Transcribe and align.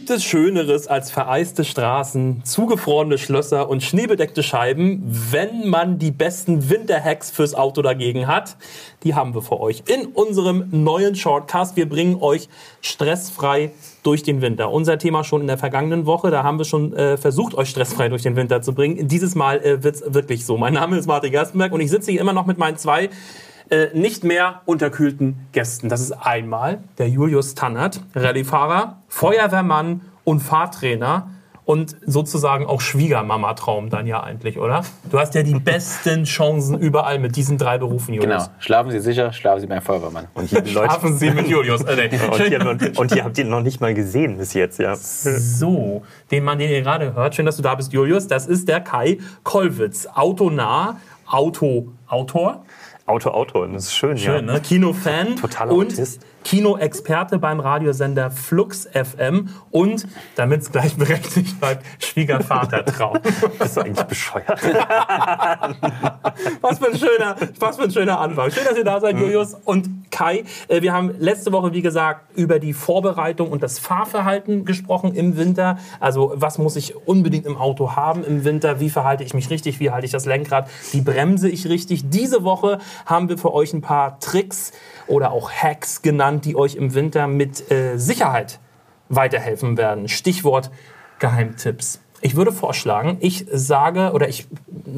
Gibt 0.00 0.08
es 0.08 0.24
Schöneres 0.24 0.86
als 0.86 1.10
vereiste 1.10 1.62
Straßen, 1.62 2.40
zugefrorene 2.42 3.18
Schlösser 3.18 3.68
und 3.68 3.82
schneebedeckte 3.82 4.42
Scheiben, 4.42 5.02
wenn 5.30 5.68
man 5.68 5.98
die 5.98 6.10
besten 6.10 6.70
Winterhacks 6.70 7.30
fürs 7.30 7.54
Auto 7.54 7.82
dagegen 7.82 8.26
hat? 8.26 8.56
Die 9.02 9.14
haben 9.14 9.34
wir 9.34 9.42
für 9.42 9.60
euch 9.60 9.82
in 9.88 10.06
unserem 10.06 10.68
neuen 10.70 11.16
Shortcast. 11.16 11.76
Wir 11.76 11.86
bringen 11.86 12.16
euch 12.22 12.48
stressfrei 12.80 13.72
durch 14.02 14.22
den 14.22 14.40
Winter. 14.40 14.70
Unser 14.72 14.96
Thema 14.96 15.22
schon 15.22 15.42
in 15.42 15.48
der 15.48 15.58
vergangenen 15.58 16.06
Woche. 16.06 16.30
Da 16.30 16.44
haben 16.44 16.56
wir 16.56 16.64
schon 16.64 16.94
äh, 16.94 17.18
versucht, 17.18 17.54
euch 17.54 17.68
stressfrei 17.68 18.08
durch 18.08 18.22
den 18.22 18.36
Winter 18.36 18.62
zu 18.62 18.74
bringen. 18.74 19.06
Dieses 19.06 19.34
Mal 19.34 19.62
äh, 19.62 19.82
wird 19.82 19.96
es 19.96 20.14
wirklich 20.14 20.46
so. 20.46 20.56
Mein 20.56 20.72
Name 20.72 20.96
ist 20.96 21.08
Martin 21.08 21.30
Gerstenberg 21.30 21.72
und 21.72 21.82
ich 21.82 21.90
sitze 21.90 22.10
hier 22.10 22.22
immer 22.22 22.32
noch 22.32 22.46
mit 22.46 22.56
meinen 22.56 22.78
zwei 22.78 23.10
äh, 23.70 23.88
nicht 23.94 24.24
mehr 24.24 24.62
unterkühlten 24.64 25.46
Gästen. 25.52 25.88
Das 25.88 26.00
ist 26.00 26.12
einmal 26.12 26.78
der 26.98 27.08
Julius 27.08 27.54
Tannert, 27.54 28.00
Rallyefahrer, 28.14 28.98
Feuerwehrmann 29.08 30.02
und 30.24 30.40
Fahrtrainer 30.40 31.28
und 31.70 31.94
sozusagen 32.04 32.66
auch 32.66 32.80
Schwiegermama-Traum 32.80 33.90
dann 33.90 34.08
ja 34.08 34.24
eigentlich, 34.24 34.58
oder? 34.58 34.82
Du 35.08 35.20
hast 35.20 35.36
ja 35.36 35.44
die 35.44 35.54
besten 35.54 36.24
Chancen 36.24 36.76
überall 36.76 37.20
mit 37.20 37.36
diesen 37.36 37.58
drei 37.58 37.78
Berufen, 37.78 38.12
Julius. 38.12 38.46
Genau. 38.46 38.56
Schlafen 38.58 38.90
Sie 38.90 38.98
sicher, 38.98 39.32
schlafen 39.32 39.60
Sie 39.60 39.66
beim 39.68 39.80
Feuerwehrmann. 39.80 40.26
Und 40.34 40.46
hier 40.46 40.66
schlafen 40.66 41.16
Sie 41.16 41.30
mit 41.30 41.46
Julius. 41.46 41.82
Äh, 41.82 42.08
nee. 42.10 42.18
und, 42.28 42.42
hier, 42.42 42.98
und 42.98 43.12
hier 43.12 43.24
habt 43.24 43.38
ihr 43.38 43.44
noch 43.44 43.62
nicht 43.62 43.80
mal 43.80 43.94
gesehen 43.94 44.36
bis 44.36 44.52
jetzt, 44.52 44.80
ja. 44.80 44.96
So, 44.96 46.02
den 46.32 46.42
Mann, 46.42 46.58
den 46.58 46.70
ihr 46.70 46.82
gerade 46.82 47.14
hört, 47.14 47.36
schön, 47.36 47.46
dass 47.46 47.56
du 47.56 47.62
da 47.62 47.76
bist, 47.76 47.92
Julius, 47.92 48.26
das 48.26 48.48
ist 48.48 48.66
der 48.66 48.80
Kai 48.80 49.18
Kollwitz, 49.44 50.08
autonah, 50.12 50.96
Auto-Autor 53.10 53.62
Auto-Autor, 53.62 53.74
das 53.74 53.84
ist 53.84 53.94
schön, 53.94 54.16
schön 54.16 54.46
ja. 54.46 54.54
Ne? 54.54 54.60
Kinofan. 54.60 55.36
Totaler 55.36 55.72
und 55.72 55.92
Autist. 55.92 56.24
Kinoexperte 56.44 57.38
beim 57.38 57.60
Radiosender 57.60 58.30
Flux 58.30 58.88
FM 58.92 59.50
und, 59.70 60.06
damit 60.36 60.62
es 60.62 60.72
gleich 60.72 60.96
berechtigt 60.96 61.60
bleibt, 61.60 61.84
Schwiegervatertraum. 61.98 63.18
Bist 63.58 63.76
du 63.76 63.80
eigentlich 63.82 64.06
bescheuert? 64.06 64.48
was, 66.60 66.78
für 66.78 66.88
ein 66.88 66.98
schöner, 66.98 67.36
was 67.58 67.76
für 67.76 67.84
ein 67.84 67.90
schöner 67.90 68.20
Anfang. 68.20 68.50
Schön, 68.50 68.64
dass 68.64 68.76
ihr 68.76 68.84
da 68.84 69.00
seid. 69.00 69.18
Julius 69.18 69.54
und 69.64 69.88
Kai. 70.10 70.44
Äh, 70.68 70.82
wir 70.82 70.92
haben 70.92 71.14
letzte 71.18 71.52
Woche, 71.52 71.72
wie 71.72 71.82
gesagt, 71.82 72.36
über 72.36 72.58
die 72.58 72.72
Vorbereitung 72.72 73.50
und 73.50 73.62
das 73.62 73.78
Fahrverhalten 73.78 74.64
gesprochen 74.64 75.14
im 75.14 75.36
Winter. 75.36 75.78
Also, 76.00 76.32
was 76.34 76.58
muss 76.58 76.76
ich 76.76 76.96
unbedingt 77.06 77.46
im 77.46 77.56
Auto 77.56 77.96
haben 77.96 78.24
im 78.24 78.44
Winter? 78.44 78.80
Wie 78.80 78.90
verhalte 78.90 79.24
ich 79.24 79.34
mich 79.34 79.50
richtig? 79.50 79.80
Wie 79.80 79.90
halte 79.90 80.06
ich 80.06 80.12
das 80.12 80.26
Lenkrad? 80.26 80.68
Wie 80.92 81.00
bremse 81.00 81.48
ich 81.48 81.68
richtig? 81.68 82.10
Diese 82.10 82.44
Woche 82.44 82.78
haben 83.06 83.28
wir 83.28 83.38
für 83.38 83.52
euch 83.52 83.72
ein 83.72 83.82
paar 83.82 84.18
Tricks 84.20 84.72
oder 85.06 85.32
auch 85.32 85.50
Hacks 85.50 86.02
genannt, 86.02 86.29
die 86.38 86.54
euch 86.54 86.76
im 86.76 86.94
Winter 86.94 87.26
mit 87.26 87.70
äh, 87.72 87.96
Sicherheit 87.98 88.60
weiterhelfen 89.08 89.76
werden. 89.76 90.08
Stichwort 90.08 90.70
Geheimtipps. 91.18 92.00
Ich 92.20 92.36
würde 92.36 92.52
vorschlagen, 92.52 93.16
ich 93.20 93.46
sage 93.52 94.12
oder 94.12 94.28
ich 94.28 94.46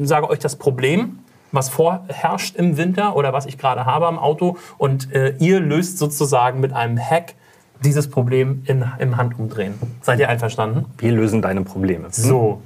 sage 0.03 0.29
euch 0.29 0.39
das 0.39 0.57
Problem, 0.57 1.19
was 1.51 1.69
vorherrscht 1.69 2.55
im 2.55 2.77
Winter 2.77 3.15
oder 3.15 3.33
was 3.33 3.45
ich 3.45 3.57
gerade 3.57 3.85
habe 3.85 4.07
am 4.07 4.19
Auto 4.19 4.57
und 4.77 5.13
äh, 5.13 5.35
ihr 5.39 5.59
löst 5.59 5.97
sozusagen 5.97 6.59
mit 6.59 6.73
einem 6.73 6.97
Hack 6.97 7.35
dieses 7.83 8.09
Problem 8.09 8.63
in, 8.65 8.85
im 8.99 9.17
Handumdrehen. 9.17 9.75
Seid 10.01 10.19
ihr 10.19 10.29
einverstanden? 10.29 10.85
Wir 10.97 11.11
lösen 11.11 11.41
deine 11.41 11.61
Probleme. 11.61 12.07
So. 12.11 12.61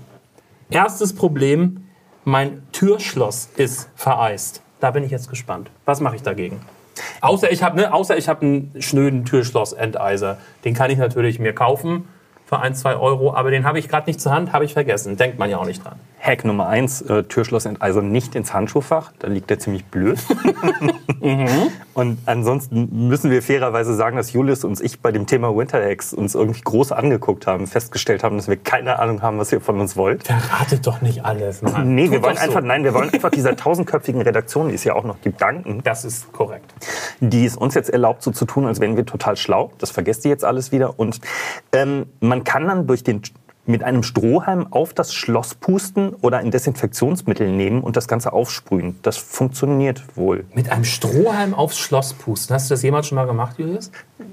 Erstes 0.70 1.14
Problem, 1.14 1.86
mein 2.24 2.62
Türschloss 2.72 3.50
ist 3.56 3.90
vereist. 3.96 4.62
Da 4.80 4.92
bin 4.92 5.04
ich 5.04 5.12
jetzt 5.12 5.30
gespannt. 5.30 5.70
Was 5.86 6.02
mache 6.02 6.16
ich 6.16 6.24
dagegen? 6.24 6.60
Außer 7.22 7.52
ich 7.52 7.64
habe 7.64 7.78
ne, 7.78 7.92
hab 7.92 8.42
einen 8.42 8.74
schnöden 8.80 9.26
Türschloss-Enteiser. 9.26 10.38
Den 10.66 10.74
kann 10.74 10.92
ich 10.92 10.98
natürlich 10.98 11.40
mir 11.40 11.54
kaufen 11.54 12.08
für 12.48 12.60
ein, 12.60 12.74
zwei 12.76 12.96
Euro, 12.96 13.34
aber 13.34 13.52
den 13.52 13.66
habe 13.66 13.78
ich 13.78 13.90
gerade 13.90 14.10
nicht 14.10 14.22
zur 14.22 14.32
Hand, 14.32 14.54
habe 14.54 14.64
ich 14.64 14.72
vergessen. 14.72 15.18
Denkt 15.18 15.38
man 15.38 15.50
ja 15.50 15.58
auch 15.58 15.66
nicht 15.66 15.84
dran. 15.84 16.00
Hack 16.20 16.46
Nummer 16.46 16.68
eins, 16.68 17.02
äh, 17.02 17.24
Türschlossenteiser 17.24 18.02
nicht 18.02 18.36
ins 18.36 18.54
Handschuhfach, 18.54 19.12
da 19.20 19.28
liegt 19.28 19.50
der 19.50 19.60
ziemlich 19.60 19.86
blöd. 19.86 20.18
mhm. 21.22 21.48
Und 21.94 22.20
ansonsten 22.26 23.08
müssen 23.08 23.32
wir 23.32 23.42
fairerweise 23.42 23.94
sagen, 23.96 24.16
dass 24.16 24.32
Julius 24.32 24.64
und 24.64 24.80
ich 24.80 25.02
bei 25.02 25.12
dem 25.12 25.28
Thema 25.28 25.56
Winterhacks 25.56 26.14
uns 26.14 26.36
irgendwie 26.36 26.62
groß 26.62 26.94
angeguckt 26.94 27.48
haben, 27.48 27.68
festgestellt 27.68 28.24
haben, 28.24 28.38
dass 28.38 28.48
wir 28.48 28.56
keine 28.58 29.00
Ahnung 29.00 29.22
haben, 29.22 29.38
was 29.40 29.52
ihr 29.52 29.60
von 29.60 29.80
uns 29.80 29.98
wollt. 29.98 30.24
Verratet 30.24 30.88
doch 30.88 31.02
nicht 31.02 31.26
alles, 31.26 31.62
Mann. 31.62 31.96
Nee, 31.96 32.10
wir 32.12 32.24
wollen 32.24 32.38
einfach, 32.38 32.62
so. 32.62 32.68
nein, 32.68 32.84
wir 32.86 32.94
wollen 32.94 33.14
einfach 33.14 33.32
dieser 33.32 33.56
tausendköpfigen 33.56 34.22
Redaktion, 34.22 34.70
die 34.70 34.76
es 34.76 34.86
ja 34.86 34.96
auch 34.96 35.04
noch 35.04 35.22
gibt, 35.22 35.42
danken. 35.42 35.82
Das 35.84 36.06
ist 36.06 36.32
korrekt. 36.32 36.74
Die 37.20 37.46
es 37.46 37.58
uns 37.58 37.74
jetzt 37.74 37.90
erlaubt, 37.90 38.22
so 38.22 38.32
zu 38.32 38.46
tun, 38.46 38.66
als 38.66 38.80
wären 38.80 38.96
wir 38.96 39.06
total 39.06 39.38
schlau. 39.38 39.72
Das 39.80 39.92
vergesst 39.92 40.26
ihr 40.26 40.32
jetzt 40.32 40.46
alles 40.46 40.72
wieder. 40.72 41.00
Und 41.00 41.20
ähm, 41.72 42.08
man 42.20 42.44
kann 42.44 42.68
dann 42.68 42.88
durch 42.88 43.04
den 43.04 43.22
mit 43.68 43.84
einem 43.84 44.02
Strohhalm 44.02 44.68
auf 44.72 44.94
das 44.94 45.14
Schloss 45.14 45.54
pusten 45.54 46.14
oder 46.22 46.38
ein 46.38 46.52
Desinfektionsmittel 46.52 47.52
nehmen 47.52 47.82
und 47.82 47.98
das 47.98 48.08
Ganze 48.08 48.32
aufsprühen. 48.34 48.98
Das 49.02 49.18
funktioniert 49.18 50.04
wohl. 50.16 50.46
Mit 50.54 50.72
einem 50.72 50.86
Strohhalm 50.86 51.54
aufs 51.54 51.78
Schloss 51.78 52.14
pusten. 52.14 52.56
Hast 52.56 52.70
du 52.70 52.74
das 52.74 52.82
jemals 52.82 53.08
schon 53.08 53.18
mal 53.18 53.28
gemacht, 53.28 53.60
Julius? 53.60 53.92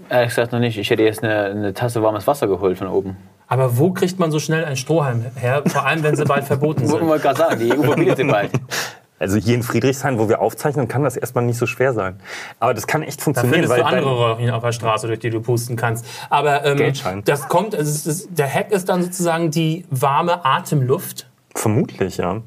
Ehrlich 0.08 0.28
gesagt 0.30 0.52
noch 0.52 0.60
nicht. 0.60 0.78
Ich 0.78 0.88
hätte 0.88 1.02
jetzt 1.02 1.24
eine, 1.24 1.46
eine 1.46 1.74
Tasse 1.74 2.02
warmes 2.02 2.26
Wasser 2.26 2.46
geholt 2.46 2.78
von 2.78 2.86
oben. 2.86 3.16
Aber 3.48 3.76
wo 3.76 3.90
kriegt 3.90 4.18
man 4.18 4.30
so 4.30 4.38
schnell 4.38 4.64
einen 4.64 4.76
Strohhalm 4.76 5.24
her? 5.36 5.62
Vor 5.66 5.84
allem, 5.84 6.02
wenn 6.02 6.16
sie 6.16 6.24
bald 6.24 6.44
verboten 6.44 6.80
sind. 6.86 7.00
Wollen 7.00 7.08
wir 7.08 7.18
gerade 7.18 7.38
sagen, 7.38 7.58
die 7.58 7.72
EU 7.72 7.82
verbietet 7.82 8.16
sie 8.16 8.24
bald. 8.24 8.50
Also 9.18 9.36
hier 9.36 9.54
in 9.54 9.62
Friedrichshain, 9.62 10.18
wo 10.18 10.28
wir 10.28 10.40
aufzeichnen, 10.40 10.88
kann 10.88 11.04
das 11.04 11.16
erstmal 11.16 11.44
nicht 11.44 11.58
so 11.58 11.66
schwer 11.66 11.92
sein. 11.92 12.18
Aber 12.58 12.74
das 12.74 12.86
kann 12.86 13.02
echt 13.02 13.22
funktionieren. 13.22 13.62
Da 13.62 13.68
findest 13.68 13.92
du 13.92 13.96
andere 13.96 14.18
Röhrchen 14.18 14.50
auf 14.50 14.62
der 14.62 14.72
Straße, 14.72 15.06
durch 15.06 15.20
die 15.20 15.30
du 15.30 15.40
pusten 15.40 15.76
kannst. 15.76 16.04
Aber 16.30 16.64
ähm, 16.64 17.22
das 17.24 17.48
kommt, 17.48 17.74
also 17.74 18.10
ist, 18.10 18.28
der 18.36 18.52
Hack 18.52 18.72
ist 18.72 18.88
dann 18.88 19.02
sozusagen 19.02 19.50
die 19.50 19.84
warme 19.90 20.44
Atemluft. 20.44 21.28
Vermutlich, 21.54 22.16
ja. 22.16 22.42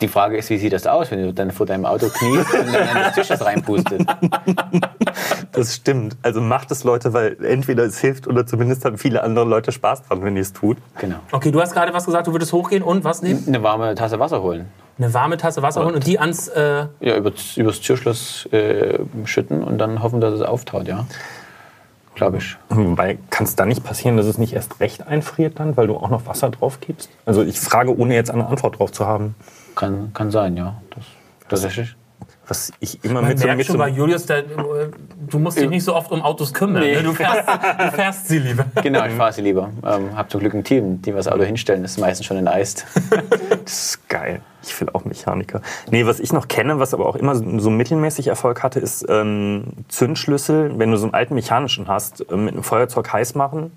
Die 0.00 0.08
Frage 0.08 0.36
ist, 0.36 0.48
wie 0.50 0.58
sieht 0.58 0.72
das 0.72 0.86
aus, 0.86 1.10
wenn 1.10 1.22
du 1.22 1.32
dann 1.32 1.50
vor 1.50 1.66
deinem 1.66 1.84
Auto 1.84 2.08
kniest 2.08 2.54
und 2.54 2.72
dann 2.72 2.88
in 2.88 2.94
das 2.94 3.14
Tischers 3.14 3.44
reinpustest? 3.44 4.06
Das 5.52 5.74
stimmt. 5.74 6.16
Also 6.22 6.40
macht 6.40 6.70
es 6.70 6.84
Leute, 6.84 7.12
weil 7.12 7.36
entweder 7.44 7.82
es 7.82 7.98
hilft 7.98 8.28
oder 8.28 8.46
zumindest 8.46 8.84
haben 8.84 8.96
viele 8.96 9.24
andere 9.24 9.44
Leute 9.44 9.72
Spaß 9.72 10.04
dran, 10.04 10.22
wenn 10.22 10.36
ihr 10.36 10.42
es 10.42 10.52
tut. 10.52 10.76
Genau. 10.98 11.16
Okay, 11.32 11.50
du 11.50 11.60
hast 11.60 11.72
gerade 11.72 11.92
was 11.92 12.04
gesagt, 12.04 12.28
du 12.28 12.32
würdest 12.32 12.52
hochgehen 12.52 12.82
und 12.82 13.02
was 13.02 13.22
nehmen? 13.22 13.42
Eine 13.46 13.62
warme 13.62 13.94
Tasse 13.96 14.20
Wasser 14.20 14.42
holen. 14.42 14.66
Eine 14.98 15.12
warme 15.14 15.36
Tasse 15.36 15.60
Wasser 15.62 15.84
holen 15.84 15.96
und 15.96 16.06
die 16.06 16.20
ans... 16.20 16.46
Äh 16.46 16.86
ja, 17.00 17.16
übers, 17.16 17.56
übers 17.56 17.80
Türschloss 17.80 18.46
äh, 18.52 19.00
schütten 19.24 19.64
und 19.64 19.78
dann 19.78 20.00
hoffen, 20.00 20.20
dass 20.20 20.32
es 20.32 20.42
auftaut, 20.42 20.86
ja 20.86 21.06
glaube 22.18 22.38
ich. 22.38 22.56
Wobei, 22.68 23.16
kann 23.30 23.46
es 23.46 23.54
da 23.54 23.64
nicht 23.64 23.84
passieren, 23.84 24.16
dass 24.16 24.26
es 24.26 24.38
nicht 24.38 24.52
erst 24.52 24.80
recht 24.80 25.06
einfriert 25.06 25.60
dann, 25.60 25.76
weil 25.76 25.86
du 25.86 25.96
auch 25.96 26.10
noch 26.10 26.26
Wasser 26.26 26.50
drauf 26.50 26.80
gibst? 26.80 27.08
Also 27.24 27.42
ich 27.42 27.60
frage, 27.60 27.96
ohne 27.96 28.14
jetzt 28.14 28.30
eine 28.30 28.46
Antwort 28.46 28.78
drauf 28.78 28.92
zu 28.92 29.06
haben. 29.06 29.36
Kann, 29.78 30.12
kann 30.12 30.32
sein, 30.32 30.56
ja. 30.56 30.74
Das, 30.90 31.04
tatsächlich. 31.48 31.94
Was 32.48 32.72
ich 32.80 33.04
immer 33.04 33.20
Man 33.22 33.28
mit 33.28 33.44
merkt 33.44 33.60
so 33.60 33.66
schon 33.68 33.78
bei 33.78 33.88
Julius, 33.90 34.26
der, 34.26 34.42
du 34.42 35.38
musst 35.38 35.56
dich 35.56 35.68
nicht 35.68 35.84
so 35.84 35.94
oft 35.94 36.10
um 36.10 36.20
Autos 36.20 36.52
kümmern. 36.52 36.82
Nee. 36.82 36.96
Ne? 36.96 37.02
Du, 37.04 37.12
fährst, 37.12 37.46
du, 37.46 37.90
fährst, 37.92 38.26
sie 38.26 38.40
lieber. 38.40 38.64
Genau, 38.82 39.04
ich 39.04 39.12
fahre 39.12 39.32
sie 39.32 39.42
lieber. 39.42 39.70
Ähm, 39.84 40.16
hab 40.16 40.32
zum 40.32 40.40
Glück 40.40 40.54
ein 40.54 40.64
Team, 40.64 41.00
die 41.00 41.12
das 41.12 41.28
Auto 41.28 41.44
hinstellen. 41.44 41.82
Das 41.82 41.92
ist 41.92 41.98
meistens 41.98 42.26
schon 42.26 42.38
enteist. 42.38 42.86
das 43.64 43.72
ist 43.72 44.08
geil. 44.08 44.40
Ich 44.64 44.80
will 44.80 44.88
auch 44.92 45.04
Mechaniker. 45.04 45.62
Nee, 45.92 46.06
was 46.06 46.18
ich 46.18 46.32
noch 46.32 46.48
kenne, 46.48 46.80
was 46.80 46.92
aber 46.92 47.06
auch 47.06 47.14
immer 47.14 47.36
so 47.36 47.70
mittelmäßig 47.70 48.26
Erfolg 48.26 48.64
hatte, 48.64 48.80
ist 48.80 49.06
ähm, 49.08 49.64
Zündschlüssel, 49.86 50.76
wenn 50.76 50.90
du 50.90 50.96
so 50.96 51.04
einen 51.04 51.14
alten 51.14 51.36
mechanischen 51.36 51.86
hast, 51.86 52.28
äh, 52.28 52.36
mit 52.36 52.54
einem 52.54 52.64
Feuerzeug 52.64 53.12
heiß 53.12 53.36
machen, 53.36 53.76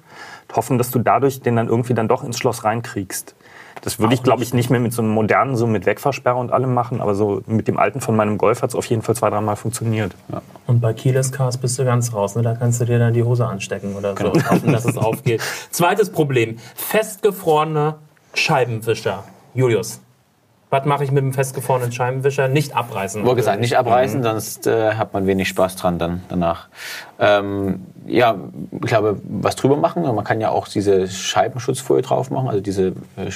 hoffen, 0.55 0.79
dass 0.79 0.89
du 0.89 0.97
dadurch 0.97 1.41
den 1.41 1.57
dann 1.57 1.67
irgendwie 1.67 1.93
dann 1.93 2.07
doch 2.07 2.23
ins 2.23 2.39
Schloss 2.39 2.63
reinkriegst. 2.63 3.35
Das 3.81 3.99
würde 3.99 4.13
ich, 4.13 4.23
glaube 4.23 4.43
ich, 4.43 4.53
nicht 4.53 4.69
mehr 4.69 4.79
mit 4.79 4.93
so 4.93 5.01
einem 5.01 5.11
modernen, 5.11 5.55
so 5.55 5.65
mit 5.65 5.85
Wegfahrsperre 5.85 6.35
und 6.35 6.51
allem 6.51 6.73
machen, 6.73 7.01
aber 7.01 7.15
so 7.15 7.41
mit 7.47 7.67
dem 7.67 7.77
alten 7.77 7.99
von 7.99 8.15
meinem 8.15 8.37
Golf 8.37 8.61
hat 8.61 8.69
es 8.69 8.75
auf 8.75 8.85
jeden 8.85 9.01
Fall 9.01 9.15
zwei, 9.15 9.29
dreimal 9.29 9.55
funktioniert. 9.55 10.13
Ja. 10.31 10.41
Und 10.67 10.81
bei 10.81 10.93
Keyless 10.93 11.31
Cars 11.31 11.57
bist 11.57 11.79
du 11.79 11.85
ganz 11.85 12.13
raus, 12.13 12.35
ne? 12.35 12.43
da 12.43 12.53
kannst 12.53 12.79
du 12.79 12.85
dir 12.85 12.99
dann 12.99 13.13
die 13.13 13.23
Hose 13.23 13.45
anstecken 13.45 13.95
oder 13.95 14.11
so 14.11 14.15
genau. 14.15 14.31
und 14.31 14.49
hoffen, 14.49 14.71
dass 14.71 14.85
es 14.85 14.97
aufgeht. 14.97 15.41
Zweites 15.71 16.11
Problem, 16.11 16.57
festgefrorene 16.75 17.95
Scheibenwischer. 18.33 19.23
Julius, 19.53 20.01
was 20.71 20.85
mache 20.85 21.03
ich 21.03 21.11
mit 21.11 21.21
dem 21.21 21.33
festgefrorenen 21.33 21.91
Scheibenwischer? 21.91 22.47
Nicht 22.47 22.75
abreißen. 22.75 23.25
Wohl 23.25 23.35
gesagt, 23.35 23.59
nicht 23.59 23.77
abreißen, 23.77 24.19
mhm. 24.19 24.23
sonst 24.23 24.67
äh, 24.67 24.93
hat 24.93 25.13
man 25.13 25.27
wenig 25.27 25.49
Spaß 25.49 25.75
dran 25.75 25.99
dann 25.99 26.21
danach. 26.29 26.69
Ähm, 27.19 27.85
ja, 28.05 28.37
ich 28.71 28.81
glaube, 28.81 29.19
was 29.23 29.57
drüber 29.57 29.75
machen. 29.75 30.03
Man 30.03 30.23
kann 30.23 30.39
ja 30.39 30.49
auch 30.49 30.69
diese 30.69 31.09
Scheibenschutzfolie 31.09 32.03
drauf 32.03 32.31
machen, 32.31 32.47
also 32.47 32.61
diese 32.61 32.93
äh, 33.17 33.31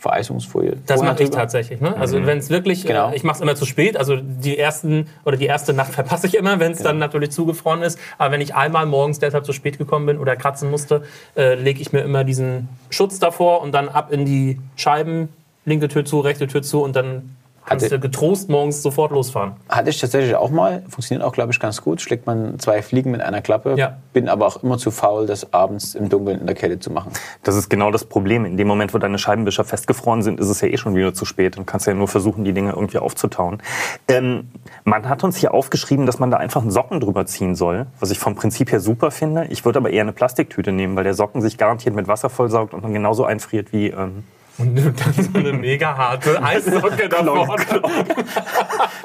Vereisungsfolie. 0.00 0.78
Das 0.86 1.02
mache 1.02 1.22
ich 1.22 1.30
tatsächlich. 1.30 1.80
Ne? 1.82 1.94
Also 1.96 2.18
mhm. 2.18 2.26
wenn 2.26 2.38
es 2.38 2.48
wirklich, 2.48 2.86
genau. 2.86 3.10
äh, 3.10 3.16
ich 3.16 3.22
mache 3.22 3.36
es 3.36 3.40
immer 3.42 3.54
zu 3.54 3.66
spät. 3.66 3.98
Also 3.98 4.16
die 4.16 4.56
ersten 4.56 5.06
oder 5.26 5.36
die 5.36 5.44
erste 5.44 5.74
Nacht 5.74 5.92
verpasse 5.92 6.26
ich 6.26 6.36
immer, 6.36 6.58
wenn 6.58 6.72
es 6.72 6.78
genau. 6.78 6.90
dann 6.90 6.98
natürlich 6.98 7.32
zugefroren 7.32 7.82
ist. 7.82 7.98
Aber 8.16 8.32
wenn 8.32 8.40
ich 8.40 8.54
einmal 8.54 8.86
morgens 8.86 9.18
deshalb 9.18 9.44
zu 9.44 9.52
spät 9.52 9.76
gekommen 9.76 10.06
bin 10.06 10.18
oder 10.18 10.36
kratzen 10.36 10.70
musste, 10.70 11.02
äh, 11.36 11.54
lege 11.54 11.82
ich 11.82 11.92
mir 11.92 12.00
immer 12.00 12.24
diesen 12.24 12.70
Schutz 12.88 13.18
davor 13.18 13.60
und 13.60 13.72
dann 13.72 13.90
ab 13.90 14.10
in 14.10 14.24
die 14.24 14.58
Scheiben 14.74 15.28
linke 15.66 15.88
Tür 15.88 16.06
zu, 16.06 16.20
rechte 16.20 16.46
Tür 16.46 16.62
zu 16.62 16.82
und 16.82 16.96
dann 16.96 17.36
Kannst 17.66 17.84
Hatte- 17.84 17.96
du 17.96 18.00
getrost 18.00 18.48
morgens 18.48 18.82
sofort 18.82 19.12
losfahren. 19.12 19.52
Hatte 19.68 19.90
ich 19.90 20.00
tatsächlich 20.00 20.34
auch 20.34 20.50
mal. 20.50 20.82
Funktioniert 20.88 21.24
auch, 21.24 21.32
glaube 21.32 21.52
ich, 21.52 21.60
ganz 21.60 21.82
gut. 21.82 22.00
Schlägt 22.00 22.26
man 22.26 22.58
zwei 22.58 22.82
Fliegen 22.82 23.10
mit 23.10 23.20
einer 23.20 23.42
Klappe. 23.42 23.74
Ja. 23.76 23.98
Bin 24.12 24.28
aber 24.28 24.46
auch 24.46 24.62
immer 24.62 24.78
zu 24.78 24.90
faul, 24.90 25.26
das 25.26 25.52
abends 25.52 25.94
im 25.94 26.08
Dunkeln 26.08 26.40
in 26.40 26.46
der 26.46 26.56
Kälte 26.56 26.80
zu 26.80 26.90
machen. 26.90 27.12
Das 27.42 27.54
ist 27.54 27.68
genau 27.68 27.90
das 27.90 28.04
Problem. 28.04 28.44
In 28.44 28.56
dem 28.56 28.66
Moment, 28.66 28.92
wo 28.92 28.98
deine 28.98 29.18
Scheibenwischer 29.18 29.64
festgefroren 29.64 30.22
sind, 30.22 30.40
ist 30.40 30.48
es 30.48 30.60
ja 30.60 30.68
eh 30.68 30.76
schon 30.78 30.96
wieder 30.96 31.14
zu 31.14 31.24
spät 31.24 31.58
und 31.58 31.66
kannst 31.66 31.86
ja 31.86 31.94
nur 31.94 32.08
versuchen, 32.08 32.44
die 32.44 32.52
Dinge 32.52 32.70
irgendwie 32.72 32.98
aufzutauen. 32.98 33.62
Ähm, 34.08 34.48
man 34.84 35.08
hat 35.08 35.22
uns 35.22 35.36
hier 35.36 35.54
aufgeschrieben, 35.54 36.06
dass 36.06 36.18
man 36.18 36.30
da 36.30 36.38
einfach 36.38 36.62
einen 36.62 36.70
Socken 36.70 36.98
drüber 36.98 37.26
ziehen 37.26 37.54
soll, 37.54 37.86
was 38.00 38.10
ich 38.10 38.18
vom 38.18 38.34
Prinzip 38.34 38.72
her 38.72 38.80
super 38.80 39.10
finde. 39.10 39.44
Ich 39.50 39.64
würde 39.64 39.78
aber 39.78 39.90
eher 39.90 40.02
eine 40.02 40.12
Plastiktüte 40.12 40.72
nehmen, 40.72 40.96
weil 40.96 41.04
der 41.04 41.14
Socken 41.14 41.40
sich 41.40 41.56
garantiert 41.58 41.94
mit 41.94 42.08
Wasser 42.08 42.30
vollsaugt 42.30 42.74
und 42.74 42.82
dann 42.82 42.94
genauso 42.94 43.24
einfriert 43.24 43.72
wie... 43.72 43.88
Ähm, 43.88 44.24
Und 44.60 44.76
dann 44.76 45.14
so 45.14 45.38
eine 45.38 45.52
mega 45.52 45.96
harte 45.96 46.42
Eissocke 46.42 47.08
da 47.08 47.24
vorne. 47.24 47.64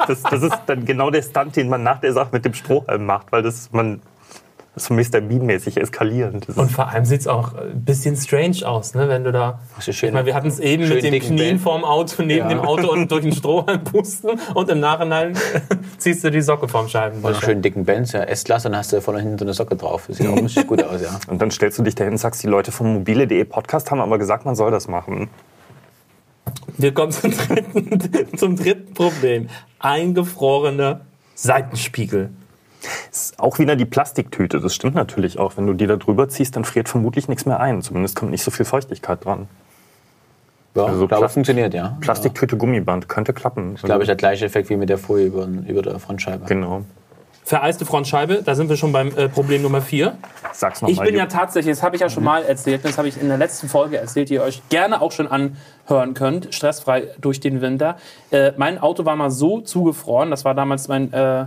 das, 0.07 0.21
das 0.23 0.43
ist 0.43 0.57
dann 0.65 0.85
genau 0.85 1.09
der 1.09 1.21
Stunt, 1.21 1.55
den 1.55 1.69
man 1.69 1.83
nach 1.83 1.99
der 2.01 2.13
Sache 2.13 2.29
mit 2.31 2.45
dem 2.45 2.53
Strohhalm 2.53 3.05
macht, 3.05 3.31
weil 3.31 3.41
das 3.41 3.71
man 3.71 4.01
so 4.77 4.93
Mr. 4.93 5.21
Bean-mäßig 5.21 5.77
eskalierend. 5.77 6.49
Das 6.49 6.57
Und 6.57 6.71
vor 6.71 6.89
allem 6.89 7.05
sieht 7.05 7.21
es 7.21 7.27
auch 7.27 7.53
ein 7.53 7.83
bisschen 7.85 8.15
strange 8.17 8.57
aus, 8.67 8.93
ne? 8.93 9.07
wenn 9.07 9.23
du 9.23 9.31
da. 9.31 9.59
Hast 9.77 9.87
du 9.87 9.93
schön- 9.93 10.09
ich 10.09 10.13
meine, 10.13 10.25
wir 10.25 10.35
hatten 10.35 10.47
es 10.49 10.59
eben 10.59 10.87
mit 10.89 11.03
den 11.03 11.19
Knien 11.21 11.35
Bell. 11.37 11.59
vorm 11.59 11.83
Auto, 11.85 12.23
neben 12.23 12.49
Ja. 12.49 12.49
dem 12.49 12.59
Auto 12.59 12.91
und 12.91 13.09
durch 13.11 13.21
den 13.23 13.33
Strohhalm 13.33 13.83
pusten 13.85 14.31
und 14.53 14.69
im 14.69 14.79
Nachhinein 14.81 15.37
ziehst 15.97 16.23
du 16.23 16.31
die 16.31 16.41
Socke 16.41 16.67
vom 16.67 16.81
Und 16.81 16.83
einen 16.85 16.89
Scheibenwischer. 16.89 17.41
schönen 17.41 17.61
dicken 17.61 17.85
Benz, 17.85 18.11
ja, 18.11 18.21
S-Klasse, 18.23 18.69
dann 18.69 18.77
hast 18.77 18.91
du 18.91 19.01
vorne 19.01 19.21
hinten 19.21 19.37
so 19.37 19.45
eine 19.45 19.53
Socke 19.53 19.75
drauf. 19.75 20.05
Das 20.07 20.17
sieht 20.17 20.27
auch 20.27 20.35
richtig 20.41 20.67
gut 20.67 20.83
aus, 20.83 21.01
ja. 21.01 21.19
und 21.27 21.41
dann 21.41 21.51
stellst 21.51 21.79
du 21.79 21.83
dich 21.83 21.95
dahin 21.95 22.13
und 22.13 22.17
sagst, 22.17 22.43
die 22.43 22.47
Leute 22.47 22.71
vom 22.71 22.93
mobile.de 22.93 23.43
Podcast 23.45 23.91
haben 23.91 24.01
aber 24.01 24.17
gesagt, 24.17 24.45
man 24.45 24.55
soll 24.55 24.71
das 24.71 24.87
machen. 24.87 25.29
Wir 26.77 26.93
kommen 26.93 27.11
zum 27.11 27.31
dritten, 27.31 28.37
zum 28.37 28.55
dritten 28.55 28.93
Problem. 28.93 29.47
Eingefrorene 29.79 31.01
Seitenspiegel. 31.33 32.29
Ist 33.35 33.41
auch 33.41 33.59
wieder 33.59 33.75
die 33.75 33.83
Plastiktüte, 33.85 34.61
das 34.61 34.73
stimmt 34.73 34.95
natürlich 34.95 35.39
auch. 35.39 35.57
Wenn 35.57 35.67
du 35.67 35.73
die 35.73 35.87
da 35.87 35.97
drüber 35.97 36.29
ziehst, 36.29 36.55
dann 36.55 36.63
friert 36.63 36.87
vermutlich 36.87 37.27
nichts 37.27 37.45
mehr 37.45 37.59
ein. 37.59 37.81
Zumindest 37.81 38.15
kommt 38.15 38.31
nicht 38.31 38.43
so 38.43 38.49
viel 38.51 38.65
Feuchtigkeit 38.65 39.25
dran. 39.25 39.49
Ja, 40.73 40.85
Also 40.85 41.03
ich 41.03 41.09
glaube, 41.09 41.23
Plast- 41.23 41.33
funktioniert, 41.33 41.73
ja. 41.73 41.97
Plastiktüte, 41.99 42.55
Gummiband, 42.57 43.09
könnte 43.09 43.33
klappen. 43.33 43.73
Ich 43.75 43.81
glaube, 43.81 44.03
ich 44.03 44.07
der 44.07 44.15
gleiche 44.15 44.45
Effekt 44.45 44.69
wie 44.69 44.77
mit 44.77 44.87
der 44.89 44.97
Folie 44.97 45.25
über, 45.25 45.47
über 45.67 45.81
der 45.81 45.99
Frontscheibe. 45.99 46.45
Genau. 46.45 46.83
Vereiste 47.43 47.85
Frontscheibe, 47.85 48.41
da 48.43 48.55
sind 48.55 48.69
wir 48.69 48.75
schon 48.77 48.91
beim 48.91 49.09
äh, 49.15 49.29
Problem 49.29 49.61
Nummer 49.61 49.79
vier. 49.81 50.17
Sag's 50.51 50.81
Ich 50.81 50.87
nochmal. 50.87 51.05
bin 51.05 51.15
ja 51.15 51.27
tatsächlich, 51.27 51.75
das 51.75 51.83
habe 51.83 51.95
ich 51.95 52.01
ja 52.01 52.09
schon 52.09 52.23
mal 52.23 52.41
erzählt, 52.43 52.83
das 52.83 52.97
habe 52.97 53.07
ich 53.07 53.21
in 53.21 53.27
der 53.27 53.37
letzten 53.37 53.67
Folge 53.69 53.97
erzählt, 53.97 54.29
die 54.29 54.35
ihr 54.35 54.41
euch 54.43 54.61
gerne 54.69 54.99
auch 55.01 55.11
schon 55.11 55.27
anhören 55.27 56.13
könnt, 56.15 56.55
stressfrei 56.55 57.09
durch 57.19 57.39
den 57.41 57.61
Winter. 57.61 57.97
Äh, 58.31 58.53
mein 58.57 58.79
Auto 58.79 59.05
war 59.05 59.15
mal 59.15 59.29
so 59.29 59.61
zugefroren, 59.61 60.31
das 60.31 60.43
war 60.43 60.55
damals 60.55 60.87
mein 60.87 61.13
äh, 61.13 61.45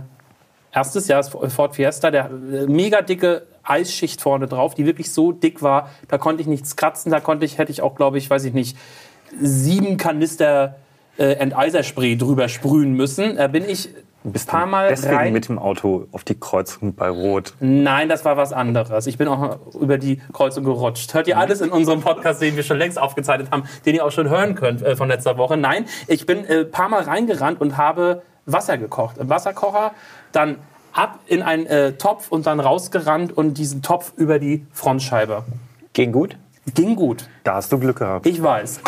erstes 0.71 1.07
Jahr, 1.07 1.21
das 1.21 1.29
Ford 1.53 1.75
Fiesta, 1.75 2.11
der 2.11 2.25
äh, 2.25 2.67
mega 2.67 3.01
dicke 3.01 3.43
Eisschicht 3.63 4.21
vorne 4.21 4.47
drauf, 4.47 4.75
die 4.75 4.85
wirklich 4.85 5.11
so 5.11 5.31
dick 5.31 5.61
war, 5.61 5.89
da 6.07 6.17
konnte 6.17 6.41
ich 6.41 6.47
nichts 6.47 6.75
kratzen, 6.75 7.11
da 7.11 7.19
konnte 7.19 7.45
ich, 7.45 7.57
hätte 7.57 7.71
ich 7.71 7.81
auch, 7.81 7.95
glaube 7.95 8.17
ich, 8.17 8.29
weiß 8.29 8.43
ich 8.45 8.53
nicht, 8.53 8.77
sieben 9.39 9.97
Kanister 9.97 10.75
äh, 11.17 11.33
Enteiserspray 11.33 12.17
drüber 12.17 12.49
sprühen 12.49 12.93
müssen. 12.93 13.37
Da 13.37 13.47
bin 13.47 13.67
ich 13.67 13.89
ein 14.25 14.33
paar 14.33 14.65
Mal 14.65 14.89
deswegen 14.89 15.15
rein. 15.15 15.33
mit 15.33 15.47
dem 15.47 15.59
Auto 15.59 16.07
auf 16.11 16.23
die 16.23 16.37
Kreuzung 16.37 16.93
bei 16.93 17.09
Rot. 17.09 17.53
Nein, 17.59 18.09
das 18.09 18.25
war 18.25 18.37
was 18.37 18.51
anderes. 18.51 19.07
Ich 19.07 19.17
bin 19.17 19.27
auch 19.27 19.59
über 19.75 19.97
die 19.97 20.21
Kreuzung 20.33 20.65
gerutscht. 20.65 21.13
Hört 21.13 21.27
ihr 21.27 21.37
alles 21.37 21.61
in 21.61 21.69
unserem 21.69 22.01
Podcast, 22.01 22.41
den 22.41 22.55
wir 22.55 22.63
schon 22.63 22.77
längst 22.77 22.99
aufgezeichnet 22.99 23.51
haben, 23.51 23.63
den 23.85 23.95
ihr 23.95 24.05
auch 24.05 24.11
schon 24.11 24.29
hören 24.29 24.55
könnt 24.55 24.81
äh, 24.81 24.95
von 24.95 25.07
letzter 25.07 25.37
Woche? 25.37 25.57
Nein, 25.57 25.85
ich 26.07 26.25
bin 26.25 26.39
ein 26.39 26.45
äh, 26.45 26.65
paar 26.65 26.89
Mal 26.89 27.03
reingerannt 27.03 27.61
und 27.61 27.77
habe 27.77 28.23
Wasser 28.51 28.77
gekocht. 28.77 29.17
Im 29.17 29.29
Wasserkocher, 29.29 29.91
dann 30.31 30.57
ab 30.93 31.19
in 31.27 31.41
einen 31.41 31.65
äh, 31.65 31.93
Topf 31.93 32.29
und 32.29 32.45
dann 32.45 32.59
rausgerannt 32.59 33.35
und 33.35 33.57
diesen 33.57 33.81
Topf 33.81 34.13
über 34.15 34.39
die 34.39 34.65
Frontscheibe. 34.73 35.43
Ging 35.93 36.11
gut. 36.11 36.37
Ging 36.73 36.95
gut. 36.95 37.27
Da 37.43 37.55
hast 37.55 37.71
du 37.71 37.79
Glück 37.79 37.99
gehabt. 37.99 38.25
Ich 38.25 38.41
weiß. 38.41 38.79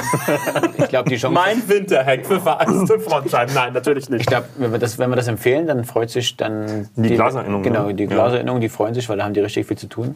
Ich 0.77 0.87
glaube, 0.89 1.09
die 1.09 1.17
Chance. 1.17 1.33
Mein 1.33 1.67
Winterhack 1.67 2.25
für 2.25 2.39
vereiste 2.39 2.99
Frontscheiben. 2.99 3.53
Nein, 3.55 3.73
natürlich 3.73 4.03
Ich 4.05 4.09
nicht. 4.09 4.27
glaube, 4.27 4.47
wenn, 4.57 4.71
wir 4.71 4.79
das- 4.79 4.99
wenn 4.99 5.09
wir 5.09 5.15
das 5.15 5.27
empfehlen, 5.27 5.67
dann 5.67 5.83
freut 5.85 6.09
sich 6.09 6.35
dann 6.37 6.89
Die 6.95 7.09
Glaserinnung, 7.15 7.63
Genau, 7.63 7.87
ne? 7.87 7.93
die 7.93 8.03
Ja. 8.03 8.09
Glaserinnung, 8.09 8.59
die 8.61 8.69
freuen 8.69 8.93
sich, 8.93 9.07
weil 9.09 9.17
da 9.17 9.23
haben 9.23 9.33
die 9.33 9.39
richtig 9.39 9.67
viel 9.67 9.77
zu 9.77 9.87
tun. 9.87 10.15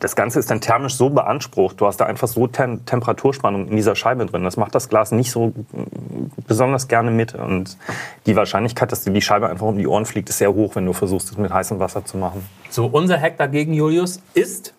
Das 0.00 0.16
Ganze 0.16 0.38
ist 0.38 0.50
dann 0.50 0.60
thermisch 0.60 0.94
so 0.96 1.10
beansprucht. 1.10 1.80
Du 1.80 1.86
hast 1.86 1.98
da 1.98 2.06
einfach 2.06 2.28
so 2.28 2.46
Tem 2.46 2.84
Temperaturspannung 2.84 3.68
in 3.68 3.76
dieser 3.76 3.94
Scheibe 3.94 4.26
drin. 4.26 4.44
Das 4.44 4.56
macht 4.56 4.74
das 4.74 4.88
Glas 4.88 5.12
nicht 5.12 5.30
so 5.30 5.52
besonders 6.46 6.88
gerne 6.88 7.10
mit. 7.10 7.34
Und 7.34 7.76
die 8.26 8.36
Wahrscheinlichkeit, 8.36 8.92
dass 8.92 9.02
dir 9.04 9.12
die 9.12 9.22
Scheibe 9.22 9.48
einfach 9.48 9.66
um 9.66 9.76
die 9.78 9.86
Ohren 9.86 10.06
fliegt, 10.06 10.28
ist 10.28 10.38
sehr 10.38 10.52
hoch, 10.52 10.74
wenn 10.76 10.86
du 10.86 10.92
versuchst, 10.92 11.30
es 11.30 11.38
mit 11.38 11.52
heißem 11.52 11.78
Wasser 11.78 12.04
zu 12.04 12.16
machen. 12.16 12.44
So, 12.70 12.86
unser 12.86 13.20
Hack 13.20 13.36
dagegen, 13.36 13.72
Julius, 13.74 14.20
ist 14.34 14.74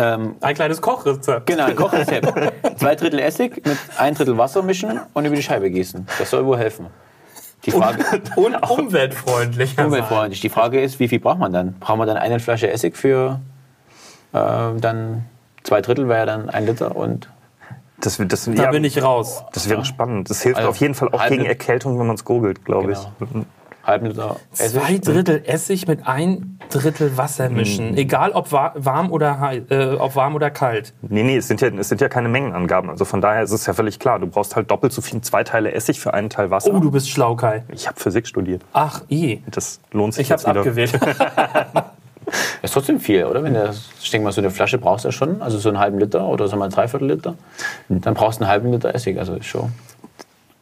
Ähm, 0.00 0.36
ein 0.40 0.54
kleines 0.54 0.80
Kochrezept. 0.80 1.46
genau, 1.46 1.64
ein 1.66 1.76
Kochrezept. 1.76 2.26
Zwei 2.78 2.94
Drittel 2.96 3.18
Essig 3.20 3.64
mit 3.66 3.76
ein 3.98 4.14
Drittel 4.14 4.38
Wasser 4.38 4.62
mischen 4.62 5.00
und 5.12 5.24
über 5.26 5.36
die 5.36 5.42
Scheibe 5.42 5.70
gießen. 5.70 6.06
Das 6.18 6.30
soll 6.30 6.44
wohl 6.46 6.58
helfen. 6.58 6.86
Die 7.66 7.70
Frage, 7.72 8.02
Und 8.36 8.54
umweltfreundlich. 8.70 9.76
umweltfreundlich. 9.78 10.40
Die 10.40 10.48
Frage 10.48 10.80
ist, 10.80 10.98
wie 10.98 11.08
viel 11.08 11.20
braucht 11.20 11.38
man 11.38 11.52
dann? 11.52 11.74
Braucht 11.78 11.98
man 11.98 12.08
dann 12.08 12.16
eine 12.16 12.40
Flasche 12.40 12.70
Essig 12.70 12.96
für 12.96 13.40
äh, 14.32 14.38
dann 14.78 15.26
zwei 15.64 15.82
Drittel 15.82 16.08
wäre 16.08 16.20
ja 16.20 16.26
dann 16.26 16.48
ein 16.48 16.64
Liter 16.66 16.96
und 16.96 17.28
Das, 18.00 18.18
wird- 18.18 18.32
das, 18.32 18.46
Da 18.46 18.52
ja, 18.52 18.70
bin 18.70 18.84
ich 18.84 19.02
raus. 19.02 19.44
das 19.52 19.68
wäre 19.68 19.84
spannend. 19.84 20.30
Das 20.30 20.40
hilft 20.40 20.56
Also, 20.56 20.70
auf 20.70 20.76
jeden 20.76 20.94
Fall 20.94 21.08
auch 21.12 21.20
halbe- 21.20 21.36
gegen 21.36 21.46
Erkältung, 21.48 21.98
wenn 21.98 22.06
man 22.06 22.14
es 22.16 22.24
gurgelt, 22.24 22.64
glaube 22.64 22.88
Genau. 22.94 23.12
ich. 23.20 23.28
Halben 23.90 24.06
Liter 24.06 24.36
Essig. 24.52 24.80
Zwei 24.80 24.98
Drittel 24.98 25.42
Essig 25.44 25.86
mit 25.86 26.06
ein 26.06 26.58
Drittel 26.70 27.16
Wasser 27.16 27.50
mischen. 27.50 27.96
Egal 27.96 28.32
ob 28.32 28.52
wa 28.52 28.72
warm 28.76 29.10
oder, 29.12 29.52
äh, 29.68 29.94
ob 29.96 30.16
warm 30.16 30.34
oder 30.34 30.50
kalt. 30.50 30.94
Nee, 31.02 31.22
nee, 31.22 31.36
es 31.36 31.48
sind, 31.48 31.60
ja, 31.60 31.68
es 31.68 31.88
sind 31.88 32.00
ja 32.00 32.08
keine 32.08 32.28
Mengenangaben. 32.28 32.88
Also 32.90 33.04
von 33.04 33.20
daher 33.20 33.42
ist 33.42 33.52
es 33.52 33.66
ja 33.66 33.72
völlig 33.74 33.98
klar. 33.98 34.18
Du 34.18 34.26
brauchst 34.26 34.56
halt 34.56 34.70
doppelt 34.70 34.92
so 34.92 35.02
viel, 35.02 35.20
zwei 35.20 35.44
Teile 35.44 35.72
Essig 35.72 36.00
für 36.00 36.14
einen 36.14 36.30
Teil 36.30 36.50
Wasser. 36.50 36.72
Oh, 36.72 36.80
du 36.80 36.90
bist 36.90 37.10
schlau, 37.10 37.36
Kai. 37.36 37.64
ich 37.72 37.86
habe 37.86 37.98
Physik 38.00 38.26
studiert. 38.26 38.62
Ach, 38.72 39.02
i. 39.10 39.42
Das 39.50 39.80
lohnt 39.92 40.14
sich 40.14 40.26
Ich 40.26 40.32
hab's 40.32 40.44
jetzt 40.44 40.50
wieder. 40.50 40.60
abgewählt. 40.60 40.94
Das 40.94 41.84
ist 42.62 42.74
trotzdem 42.74 43.00
viel, 43.00 43.24
oder? 43.24 43.42
Wenn 43.42 43.54
der, 43.54 43.74
ich 44.00 44.10
denke 44.10 44.24
mal, 44.24 44.32
so 44.32 44.40
eine 44.40 44.50
Flasche 44.50 44.78
brauchst 44.78 45.04
du 45.04 45.08
ja 45.08 45.12
schon, 45.12 45.42
also 45.42 45.58
so 45.58 45.68
einen 45.68 45.78
halben 45.78 45.98
Liter 45.98 46.26
oder 46.26 46.48
so 46.48 46.56
mal 46.56 46.66
ein 46.66 46.70
Dreiviertel 46.70 47.08
Liter. 47.08 47.34
Dann 47.88 48.14
brauchst 48.14 48.40
du 48.40 48.44
einen 48.44 48.50
halben 48.50 48.70
Liter 48.72 48.94
Essig, 48.94 49.18
also 49.18 49.34
ist 49.34 49.46
schon. 49.46 49.72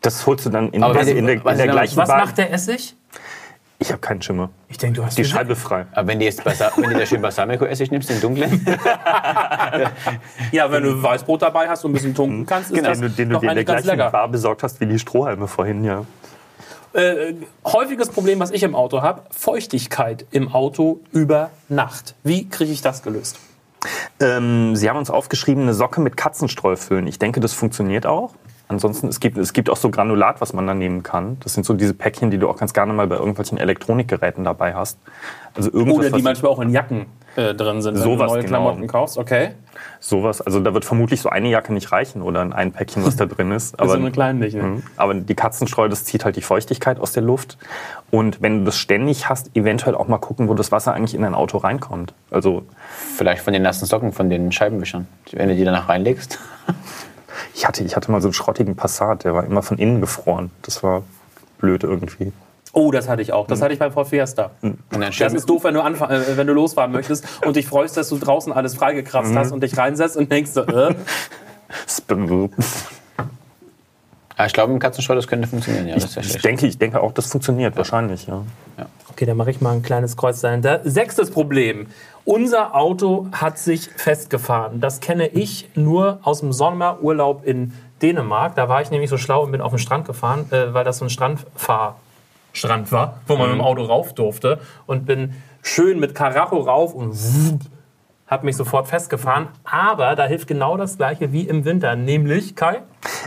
Das 0.00 0.26
holst 0.26 0.46
du 0.46 0.50
dann 0.50 0.70
in, 0.70 0.82
Aber 0.82 1.00
in, 1.00 1.26
der, 1.26 1.34
in 1.34 1.42
der 1.58 1.68
gleichen 1.68 1.96
Was 1.96 2.08
Bar- 2.08 2.18
macht 2.18 2.38
der 2.38 2.52
Essig? 2.52 2.94
Ich 3.80 3.90
habe 3.90 4.00
keinen 4.00 4.20
Schimmer. 4.22 4.50
Ich 4.68 4.78
denke, 4.78 4.96
du 5.00 5.06
hast 5.06 5.16
Die. 5.16 5.24
Scheibe 5.24 5.54
frei. 5.54 5.86
Aber 5.92 6.08
wenn 6.08 6.18
du 6.18 6.24
jetzt 6.24 6.42
Basa 6.42 6.72
wenn 6.76 6.90
du 6.90 6.98
da 6.98 7.06
schön 7.06 7.22
Balsamico-Essig 7.22 7.92
nimmst, 7.92 8.10
den 8.10 8.20
dunklen, 8.20 8.66
Ja, 10.52 10.70
wenn 10.70 10.82
du 10.82 11.00
Weißbrot 11.02 11.42
dabei 11.42 11.68
hast 11.68 11.84
und 11.84 11.92
ein 11.92 11.94
bisschen 11.94 12.14
tunken 12.14 12.44
kannst, 12.46 12.70
ist 12.70 12.76
Genau, 12.76 12.88
das 12.88 12.98
den 12.98 13.08
du, 13.08 13.14
den 13.14 13.28
du 13.28 13.34
doch 13.34 13.40
dir 13.40 13.50
in 13.50 13.54
der 13.54 13.64
gleichen 13.64 13.86
lecker. 13.86 14.10
Bar 14.10 14.28
besorgt 14.28 14.62
hast 14.62 14.80
wie 14.80 14.86
die 14.86 14.98
Strohhalme 14.98 15.46
vorhin, 15.46 15.84
ja. 15.84 16.04
Äh, 16.94 17.34
häufiges 17.66 18.08
Problem, 18.08 18.40
was 18.40 18.50
ich 18.50 18.62
im 18.62 18.74
Auto 18.74 19.02
habe, 19.02 19.22
Feuchtigkeit 19.30 20.26
im 20.30 20.52
Auto 20.52 21.00
über 21.12 21.50
Nacht. 21.68 22.14
Wie 22.24 22.48
kriege 22.48 22.72
ich 22.72 22.80
das 22.82 23.02
gelöst? 23.02 23.38
Ähm, 24.18 24.74
Sie 24.74 24.88
haben 24.88 24.96
uns 24.98 25.10
aufgeschrieben, 25.10 25.62
eine 25.64 25.74
Socke 25.74 26.00
mit 26.00 26.16
Katzenstreu 26.16 26.74
füllen. 26.76 27.06
Ich 27.06 27.18
denke, 27.20 27.38
das 27.40 27.52
funktioniert 27.52 28.06
auch. 28.06 28.34
Ansonsten, 28.68 29.08
es 29.08 29.18
gibt, 29.18 29.38
es 29.38 29.54
gibt 29.54 29.70
auch 29.70 29.78
so 29.78 29.90
Granulat, 29.90 30.42
was 30.42 30.52
man 30.52 30.66
da 30.66 30.74
nehmen 30.74 31.02
kann. 31.02 31.38
Das 31.40 31.54
sind 31.54 31.64
so 31.64 31.72
diese 31.72 31.94
Päckchen, 31.94 32.30
die 32.30 32.36
du 32.36 32.48
auch 32.50 32.58
ganz 32.58 32.74
gerne 32.74 32.92
mal 32.92 33.06
bei 33.06 33.16
irgendwelchen 33.16 33.56
Elektronikgeräten 33.56 34.44
dabei 34.44 34.74
hast. 34.74 34.98
Also 35.54 35.72
irgendwas, 35.72 36.06
Oder 36.06 36.16
die 36.18 36.22
manchmal 36.22 36.52
auch 36.52 36.60
in 36.60 36.68
Jacken 36.68 37.06
äh, 37.36 37.54
drin 37.54 37.80
sind, 37.80 37.94
wenn 37.94 38.02
Sowas, 38.02 38.26
du 38.26 38.34
neue 38.34 38.44
genau. 38.44 38.62
Klamotten 38.62 38.86
kaufst. 38.86 39.16
Okay. 39.16 39.52
sowas. 40.00 40.42
Also 40.42 40.60
da 40.60 40.74
wird 40.74 40.84
vermutlich 40.84 41.22
so 41.22 41.30
eine 41.30 41.48
Jacke 41.48 41.72
nicht 41.72 41.92
reichen 41.92 42.20
oder 42.20 42.42
ein 42.54 42.72
Päckchen, 42.72 43.06
was 43.06 43.16
da 43.16 43.24
drin 43.24 43.52
ist. 43.52 43.74
Aber 43.80 43.84
Aber, 43.84 43.92
so 43.92 43.98
eine 44.00 44.12
kleinliche. 44.12 44.62
Mhm. 44.62 44.82
aber 44.96 45.14
die 45.14 45.34
Katzenstreu, 45.34 45.88
das 45.88 46.04
zieht 46.04 46.26
halt 46.26 46.36
die 46.36 46.42
Feuchtigkeit 46.42 47.00
aus 47.00 47.12
der 47.12 47.22
Luft. 47.22 47.56
Und 48.10 48.42
wenn 48.42 48.60
du 48.60 48.64
das 48.66 48.76
ständig 48.76 49.30
hast, 49.30 49.56
eventuell 49.56 49.94
auch 49.94 50.08
mal 50.08 50.18
gucken, 50.18 50.48
wo 50.48 50.54
das 50.54 50.72
Wasser 50.72 50.92
eigentlich 50.92 51.14
in 51.14 51.22
dein 51.22 51.34
Auto 51.34 51.56
reinkommt. 51.56 52.12
Also 52.30 52.64
vielleicht 53.16 53.42
von 53.42 53.54
den 53.54 53.62
nassen 53.62 53.86
Socken, 53.86 54.12
von 54.12 54.28
den 54.28 54.52
Scheibenwischern. 54.52 55.06
Wenn 55.32 55.48
du 55.48 55.56
die 55.56 55.64
danach 55.64 55.88
reinlegst. 55.88 56.38
ich 57.54 57.66
hatte, 57.66 57.82
ich 57.84 57.96
hatte 57.96 58.10
mal 58.10 58.20
so 58.20 58.28
einen 58.28 58.34
schrottigen 58.34 58.76
Passat, 58.76 59.24
der 59.24 59.34
war 59.34 59.44
immer 59.44 59.62
von 59.62 59.78
innen 59.78 60.00
gefroren. 60.00 60.50
Das 60.62 60.82
war 60.82 61.02
blöd 61.58 61.82
irgendwie. 61.84 62.32
Oh, 62.72 62.90
das 62.90 63.08
hatte 63.08 63.22
ich 63.22 63.32
auch. 63.32 63.46
Das 63.46 63.62
hatte 63.62 63.72
ich 63.72 63.78
beim 63.78 63.92
Ford 63.92 64.08
Fiesta. 64.08 64.50
Dann 64.60 64.78
Das 65.00 65.32
ist 65.34 65.48
doof, 65.48 65.64
wenn 65.64 65.74
du, 65.74 65.80
äh, 65.80 66.36
wenn 66.36 66.46
du 66.46 66.52
losfahren 66.52 66.92
möchtest 66.92 67.24
und 67.44 67.56
dich 67.56 67.66
freust, 67.66 67.96
dass 67.96 68.08
du 68.10 68.18
draußen 68.18 68.52
alles 68.52 68.74
freigekratzt 68.74 69.34
hast 69.34 69.52
und 69.52 69.62
dich 69.62 69.76
reinsetzt 69.76 70.16
und 70.16 70.30
denkst, 70.30 70.50
so, 70.52 70.62
äh, 70.62 70.94
ah, 74.36 74.46
ich 74.46 74.52
glaube, 74.52 74.72
im 74.72 74.78
Katzenstreu, 74.78 75.14
das 75.14 75.26
könnte 75.26 75.48
funktionieren. 75.48 75.88
Ja, 75.88 75.94
das 75.94 76.04
ist 76.04 76.14
ja 76.14 76.22
Ich 76.22 76.28
schlecht. 76.28 76.44
denke, 76.44 76.66
ich 76.66 76.78
denke 76.78 77.00
auch, 77.00 77.12
das 77.12 77.26
funktioniert 77.26 77.76
wahrscheinlich, 77.76 78.26
ja. 78.26 78.42
Okay, 79.18 79.26
dann 79.26 79.36
mache 79.36 79.50
ich 79.50 79.60
mal 79.60 79.72
ein 79.72 79.82
kleines 79.82 80.16
Kreuz 80.16 80.42
dahinter. 80.42 80.80
Sechstes 80.84 81.32
Problem. 81.32 81.88
Unser 82.24 82.76
Auto 82.76 83.26
hat 83.32 83.58
sich 83.58 83.88
festgefahren. 83.88 84.80
Das 84.80 85.00
kenne 85.00 85.26
ich 85.26 85.68
nur 85.74 86.20
aus 86.22 86.38
dem 86.38 86.52
Sommerurlaub 86.52 87.44
in 87.44 87.72
Dänemark. 88.00 88.54
Da 88.54 88.68
war 88.68 88.80
ich 88.80 88.92
nämlich 88.92 89.10
so 89.10 89.18
schlau 89.18 89.42
und 89.42 89.50
bin 89.50 89.60
auf 89.60 89.72
den 89.72 89.80
Strand 89.80 90.06
gefahren, 90.06 90.46
äh, 90.52 90.72
weil 90.72 90.84
das 90.84 90.98
so 90.98 91.04
ein 91.04 91.10
Strandfahrstrand 91.10 92.92
war, 92.92 93.18
wo 93.26 93.34
man 93.34 93.48
mit 93.48 93.58
dem 93.58 93.60
Auto 93.60 93.82
rauf 93.82 94.12
durfte. 94.12 94.60
Und 94.86 95.04
bin 95.04 95.34
schön 95.62 95.98
mit 95.98 96.14
Karacho 96.14 96.58
rauf 96.58 96.94
und 96.94 97.18
habe 98.28 98.46
mich 98.46 98.56
sofort 98.56 98.86
festgefahren. 98.86 99.48
Aber 99.64 100.14
da 100.14 100.26
hilft 100.26 100.46
genau 100.46 100.76
das 100.76 100.96
Gleiche 100.96 101.32
wie 101.32 101.42
im 101.42 101.64
Winter, 101.64 101.96
nämlich 101.96 102.54
Kai. 102.54 102.82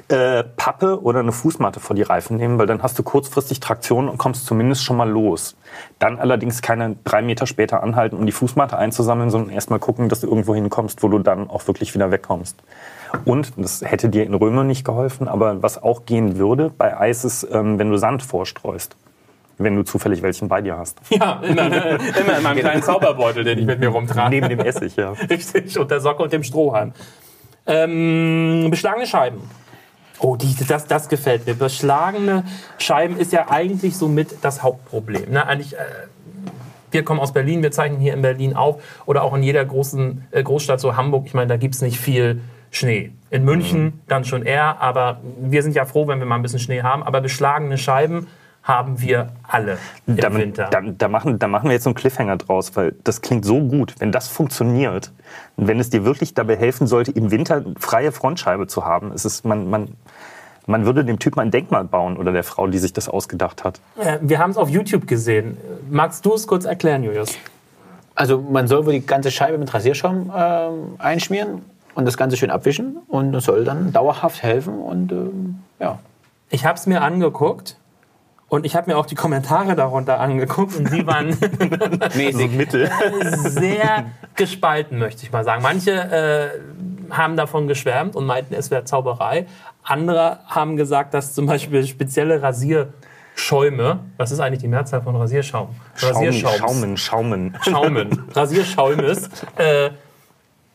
Äh, 0.08 0.44
Pappe 0.44 1.02
oder 1.02 1.20
eine 1.20 1.32
Fußmatte 1.32 1.80
vor 1.80 1.96
die 1.96 2.02
Reifen 2.02 2.38
nehmen, 2.38 2.58
weil 2.60 2.68
dann 2.68 2.84
hast 2.84 2.98
du 3.00 3.04
kurzfristig 3.04 3.60
Traktion 3.60 4.10
und 4.10 4.18
kommst 4.18 4.46
zumindest 4.46 4.84
schon 4.84 4.98
mal 4.98 5.10
los. 5.10 5.56
Dann 6.00 6.20
allerdings 6.20 6.62
keine 6.62 6.96
drei 7.04 7.22
Meter 7.22 7.48
später 7.48 7.84
anhalten, 7.84 8.16
um 8.16 8.26
die 8.26 8.32
Fußmatte 8.32 8.78
einzusammeln, 8.78 9.30
sondern 9.30 9.52
erstmal 9.52 9.80
gucken, 9.80 10.10
dass 10.10 10.22
du 10.22 10.28
irgendwo 10.28 10.56
hinkommst, 10.56 11.04
wo 11.04 11.08
du 11.08 11.20
dann 11.20 11.50
auch 11.50 11.68
wirklich 11.68 11.94
wieder 11.94 12.12
wegkommst. 12.12 12.58
Und 13.26 13.54
das 13.58 13.82
hätte 13.82 14.10
dir 14.10 14.26
in 14.26 14.34
Römer 14.34 14.64
nicht 14.64 14.86
geholfen, 14.86 15.28
aber 15.28 15.62
was 15.62 15.82
auch 15.82 16.06
gehen 16.06 16.38
würde 16.38 16.72
bei 16.78 16.98
Eis 16.98 17.26
ist, 17.26 17.48
ähm, 17.52 17.78
wenn 17.80 17.90
du 17.90 17.98
Sand 17.98 18.24
vorstreust. 18.24 18.96
Wenn 19.58 19.76
du 19.76 19.84
zufällig 19.84 20.24
welchen 20.24 20.48
bei 20.48 20.62
dir 20.62 20.78
hast. 20.78 21.00
Ja, 21.10 21.40
immer, 21.44 21.70
ne? 21.70 22.00
immer 22.20 22.38
in 22.38 22.44
meinem 22.44 22.58
kleinen 22.60 22.82
Zauberbeutel, 22.82 23.44
den 23.44 23.60
ich 23.60 23.66
mit 23.66 23.80
mir 23.80 23.90
rumtrage. 23.90 24.30
Neben 24.30 24.50
dem 24.50 24.60
Essig, 24.60 24.96
ja. 24.96 25.12
Richtig, 25.30 25.78
und 25.78 25.92
der 25.92 26.00
Socke 26.00 26.24
und 26.24 26.34
dem 26.34 26.44
Strohhalm. 26.44 26.94
Ähm, 27.68 28.68
beschlagene 28.72 29.06
Scheiben. 29.06 29.42
Oh, 30.24 30.36
die, 30.36 30.56
das, 30.68 30.86
das 30.86 31.10
gefällt 31.10 31.48
mir. 31.48 31.56
Beschlagene 31.56 32.44
Scheiben 32.78 33.18
ist 33.18 33.32
ja 33.34 33.50
eigentlich 33.50 33.98
somit 33.98 34.36
das 34.44 34.62
Hauptproblem. 34.62 35.32
Ne? 35.32 35.46
Eigentlich, 35.48 35.74
äh, 35.74 35.78
wir 36.92 37.04
kommen 37.04 37.20
aus 37.20 37.34
Berlin, 37.34 37.64
wir 37.64 37.72
zeichnen 37.72 38.00
hier 38.00 38.14
in 38.14 38.22
Berlin 38.22 38.56
auf 38.56 38.84
oder 39.08 39.24
auch 39.24 39.34
in 39.34 39.42
jeder 39.42 39.66
großen 39.66 40.28
äh, 40.30 40.44
Großstadt, 40.44 40.80
so 40.80 40.96
Hamburg. 40.96 41.26
Ich 41.26 41.34
meine, 41.34 41.48
da 41.48 41.58
gibt 41.58 41.74
es 41.74 41.82
nicht 41.82 42.00
viel 42.00 42.42
Schnee. 42.70 43.12
In 43.32 43.46
München 43.46 43.84
Mhm. 43.84 43.94
dann 44.08 44.24
schon 44.24 44.44
eher, 44.44 44.82
aber 44.82 45.22
wir 45.40 45.64
sind 45.64 45.76
ja 45.76 45.86
froh, 45.86 46.08
wenn 46.08 46.20
wir 46.20 46.26
mal 46.28 46.36
ein 46.36 46.42
bisschen 46.42 46.60
Schnee 46.60 46.84
haben. 46.84 47.02
Aber 47.02 47.22
beschlagene 47.22 47.78
Scheiben 47.78 48.28
haben 48.64 49.02
wir 49.02 49.30
alle 49.48 49.78
im 50.06 50.18
Da, 50.18 50.34
Winter. 50.34 50.68
da, 50.70 50.82
da, 50.82 51.08
machen, 51.08 51.40
da 51.40 51.48
machen 51.48 51.66
wir 51.66 51.74
jetzt 51.74 51.84
so 51.84 51.90
einen 51.90 51.96
Cliffhanger 51.96 52.38
draus, 52.38 52.76
weil 52.76 52.94
das 53.04 53.22
klingt 53.22 53.44
so 53.44 53.60
gut. 53.60 53.96
Wenn 54.00 54.12
das 54.12 54.28
funktioniert, 54.28 55.12
und 55.58 55.68
wenn 55.68 55.80
es 55.80 55.90
dir 55.90 56.06
wirklich 56.06 56.34
dabei 56.34 56.58
helfen 56.58 56.88
sollte, 56.88 57.12
im 57.12 57.32
Winter 57.32 57.64
freie 57.80 58.12
Frontscheibe 58.12 58.68
zu 58.68 58.86
haben, 58.86 59.12
ist 59.14 59.26
es, 59.26 59.44
man, 59.44 59.70
man, 59.70 59.90
man 60.68 60.86
würde 60.86 61.04
dem 61.04 61.18
Typen 61.18 61.40
ein 61.40 61.50
Denkmal 61.52 61.86
bauen 61.86 62.18
oder 62.18 62.32
der 62.32 62.44
Frau, 62.44 62.68
die 62.68 62.78
sich 62.78 62.94
das 62.94 63.10
ausgedacht 63.10 63.64
hat. 63.64 63.80
Äh, 63.98 64.20
wir 64.22 64.40
haben 64.40 64.52
es 64.52 64.58
auf 64.58 64.70
YouTube 64.70 65.08
gesehen. 65.08 65.58
Magst 65.90 66.26
du 66.26 66.34
es 66.36 66.46
kurz 66.46 66.66
erklären, 66.66 67.04
Julius? 67.04 67.38
Also 68.14 68.40
man 68.40 68.68
soll 68.68 68.86
wohl 68.86 68.94
die 68.94 69.06
ganze 69.06 69.32
Scheibe 69.32 69.58
mit 69.58 69.74
Rasierschaum 69.74 70.32
ähm, 70.36 70.96
einschmieren 71.00 71.64
und 71.96 72.06
das 72.06 72.18
Ganze 72.18 72.38
schön 72.38 72.52
abwischen 72.52 72.98
und 73.08 73.32
das 73.32 73.46
soll 73.46 73.64
dann 73.64 73.92
dauerhaft 73.92 74.44
helfen 74.44 74.76
und 74.76 75.12
ähm, 75.12 75.60
ja. 75.80 75.98
Ich 76.50 76.66
habe 76.66 76.78
es 76.78 76.86
mir 76.86 77.02
angeguckt 77.02 77.78
und 78.52 78.66
ich 78.66 78.76
habe 78.76 78.92
mir 78.92 78.98
auch 78.98 79.06
die 79.06 79.16
Kommentare 79.16 79.76
darunter 79.78 80.20
angeguckt 80.20 80.76
und 80.76 80.92
die 80.92 81.08
waren 81.08 81.30
Mäßig. 82.16 82.52
Mittel. 82.58 82.92
sehr 83.34 84.06
gespalten, 84.36 85.00
möchte 85.00 85.24
ich 85.24 85.32
mal 85.32 85.46
sagen. 85.46 85.64
Manche 85.64 85.92
äh, 85.92 87.14
haben 87.14 87.38
davon 87.38 87.68
geschwärmt 87.70 88.14
und 88.16 88.26
meinten, 88.26 88.54
es 88.54 88.70
wäre 88.70 88.84
Zauberei. 88.84 89.46
Andere 89.84 90.40
haben 90.48 90.76
gesagt, 90.76 91.14
dass 91.14 91.34
zum 91.34 91.46
Beispiel 91.46 91.88
spezielle 91.88 92.42
Rasierschäume, 92.42 94.00
was 94.18 94.32
ist 94.32 94.42
eigentlich 94.42 94.60
die 94.62 94.68
Mehrzahl 94.68 95.02
von 95.02 95.16
Rasierschaum? 95.16 95.70
Schaumen, 95.96 96.14
Rasierschaums. 96.16 96.58
Schaumen, 96.58 96.98
Schaumen. 96.98 97.58
Schaumen, 97.64 98.24
Rasierschaumes, 98.36 99.30
äh, 99.56 99.92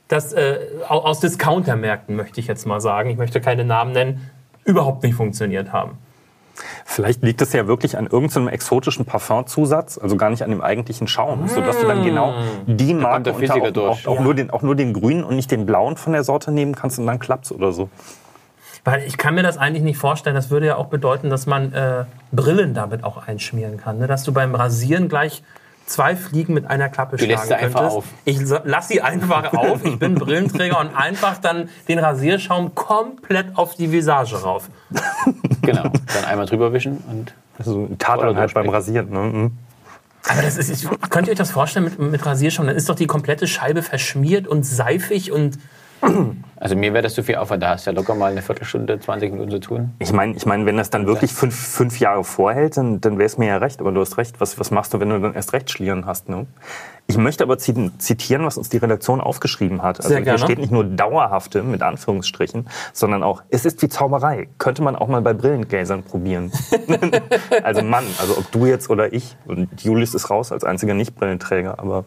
das 0.08 0.32
äh, 0.32 0.60
au- 0.88 1.00
aus 1.04 1.20
Discountermärkten, 1.20 2.16
möchte 2.16 2.40
ich 2.40 2.46
jetzt 2.46 2.66
mal 2.66 2.80
sagen, 2.80 3.10
ich 3.10 3.18
möchte 3.18 3.40
keine 3.42 3.64
Namen 3.64 3.92
nennen, 3.92 4.30
überhaupt 4.64 5.02
nicht 5.02 5.14
funktioniert 5.14 5.72
haben. 5.72 5.98
Vielleicht 6.84 7.22
liegt 7.22 7.42
es 7.42 7.52
ja 7.52 7.66
wirklich 7.66 7.96
an 7.96 8.06
irgendeinem 8.06 8.48
exotischen 8.48 9.04
Parfumzusatz, 9.04 9.98
also 9.98 10.16
gar 10.16 10.30
nicht 10.30 10.42
an 10.42 10.50
dem 10.50 10.60
eigentlichen 10.62 11.06
Schaum, 11.06 11.48
sodass 11.48 11.80
du 11.80 11.86
dann 11.86 12.02
genau 12.04 12.34
die 12.66 12.94
Marke 12.94 13.32
auch, 13.32 13.38
durch. 13.72 14.06
auch, 14.06 14.12
auch, 14.12 14.16
Ja. 14.16 14.22
nur 14.22 14.34
den, 14.34 14.50
auch 14.50 14.62
nur 14.62 14.74
den 14.74 14.92
grünen 14.92 15.24
und 15.24 15.36
nicht 15.36 15.50
den 15.50 15.66
blauen 15.66 15.96
von 15.96 16.12
der 16.12 16.24
Sorte 16.24 16.52
nehmen 16.52 16.74
kannst 16.74 16.98
und 16.98 17.06
dann 17.06 17.18
klappt's 17.18 17.52
oder 17.52 17.72
so. 17.72 17.88
Weil 18.84 19.02
ich 19.02 19.18
kann 19.18 19.34
mir 19.34 19.42
das 19.42 19.58
eigentlich 19.58 19.82
nicht 19.82 19.98
vorstellen. 19.98 20.36
Das 20.36 20.50
würde 20.50 20.66
ja 20.66 20.76
auch 20.76 20.86
bedeuten, 20.86 21.28
dass 21.28 21.46
man 21.46 21.72
äh, 21.72 22.04
Brillen 22.30 22.72
damit 22.72 23.02
auch 23.02 23.26
einschmieren 23.26 23.78
kann. 23.78 23.98
Ne? 23.98 24.06
Dass 24.06 24.22
du 24.22 24.32
beim 24.32 24.54
Rasieren 24.54 25.08
gleich 25.08 25.42
zwei 25.86 26.16
Fliegen 26.16 26.52
mit 26.54 26.66
einer 26.66 26.88
Klappe 26.88 27.16
Du 27.16 27.24
lässt 27.26 27.46
schlagen 27.46 27.60
sie 27.60 27.64
einfach 27.66 27.80
könntest. 27.80 27.96
auf. 27.98 28.04
Ich 28.24 28.46
so- 28.46 28.58
lass 28.64 28.88
sie 28.88 29.00
einfach 29.02 29.52
auf. 29.54 29.84
Ich 29.84 29.98
bin 29.98 30.14
Brillenträger 30.16 30.78
und 30.80 30.94
einfach 30.96 31.38
dann 31.38 31.68
den 31.88 31.98
Rasierschaum 31.98 32.74
komplett 32.74 33.56
auf 33.56 33.74
die 33.74 33.90
Visage 33.92 34.36
rauf. 34.42 34.68
Genau. 35.62 35.82
Dann 35.82 36.24
einmal 36.26 36.46
drüber 36.46 36.72
wischen 36.72 36.98
und 37.10 37.34
Also 37.58 37.88
Tatanheit 37.98 38.50
Oder 38.50 38.62
beim 38.62 38.68
Rasieren. 38.68 39.10
Ne? 39.10 39.18
Mhm. 39.20 39.52
Aber 40.28 40.42
das 40.42 40.56
ist, 40.56 40.70
ich, 40.70 40.88
könnt 41.10 41.28
ihr 41.28 41.32
euch 41.32 41.38
das 41.38 41.52
vorstellen 41.52 41.84
mit, 41.84 41.98
mit 42.00 42.26
Rasierschaum? 42.26 42.66
Dann 42.66 42.74
ist 42.76 42.88
doch 42.88 42.96
die 42.96 43.06
komplette 43.06 43.46
Scheibe 43.46 43.82
verschmiert 43.82 44.48
und 44.48 44.64
seifig 44.66 45.30
und 45.30 45.56
also 46.56 46.76
mir 46.76 46.92
wäre 46.92 47.02
das 47.02 47.14
zu 47.14 47.22
viel 47.22 47.36
Aufwand. 47.36 47.62
Da 47.62 47.70
hast 47.70 47.86
du 47.86 47.90
ja 47.90 47.96
locker 47.96 48.14
mal 48.14 48.30
eine 48.30 48.42
Viertelstunde, 48.42 48.98
20 49.00 49.32
Minuten 49.32 49.50
zu 49.50 49.60
tun. 49.60 49.94
Ich 49.98 50.12
meine, 50.12 50.34
ich 50.36 50.46
mein, 50.46 50.66
wenn 50.66 50.76
das 50.76 50.90
dann 50.90 51.06
wirklich 51.06 51.32
fünf, 51.32 51.54
fünf 51.54 51.98
Jahre 52.00 52.24
vorhält, 52.24 52.76
dann, 52.76 53.00
dann 53.00 53.18
wäre 53.18 53.26
es 53.26 53.38
mir 53.38 53.46
ja 53.48 53.56
recht. 53.58 53.80
Aber 53.80 53.92
du 53.92 54.00
hast 54.00 54.18
recht. 54.18 54.40
Was, 54.40 54.58
was 54.58 54.70
machst 54.70 54.94
du, 54.94 55.00
wenn 55.00 55.08
du 55.10 55.20
dann 55.20 55.34
erst 55.34 55.52
recht 55.52 55.70
Schlieren 55.70 56.06
hast? 56.06 56.28
Ne? 56.28 56.46
Ich 57.08 57.16
möchte 57.18 57.44
aber 57.44 57.56
zi- 57.58 57.90
zitieren, 57.98 58.44
was 58.44 58.58
uns 58.58 58.68
die 58.68 58.78
Redaktion 58.78 59.20
aufgeschrieben 59.20 59.82
hat. 59.82 59.98
Also 59.98 60.08
Sehr 60.08 60.18
hier 60.18 60.24
gerne. 60.24 60.38
steht 60.40 60.58
nicht 60.58 60.72
nur 60.72 60.84
dauerhafte, 60.84 61.62
mit 61.62 61.82
Anführungsstrichen, 61.82 62.68
sondern 62.92 63.22
auch, 63.22 63.42
es 63.48 63.64
ist 63.64 63.80
wie 63.82 63.88
Zauberei. 63.88 64.48
Könnte 64.58 64.82
man 64.82 64.96
auch 64.96 65.08
mal 65.08 65.22
bei 65.22 65.32
Brillengläsern 65.34 66.02
probieren. 66.02 66.50
also 67.62 67.82
Mann, 67.82 68.04
also 68.18 68.38
ob 68.38 68.50
du 68.50 68.66
jetzt 68.66 68.90
oder 68.90 69.12
ich. 69.12 69.36
Und 69.46 69.82
Julius 69.82 70.14
ist 70.14 70.30
raus 70.30 70.50
als 70.52 70.64
einziger 70.64 70.94
Nicht-Brillenträger, 70.94 71.78
aber 71.78 72.04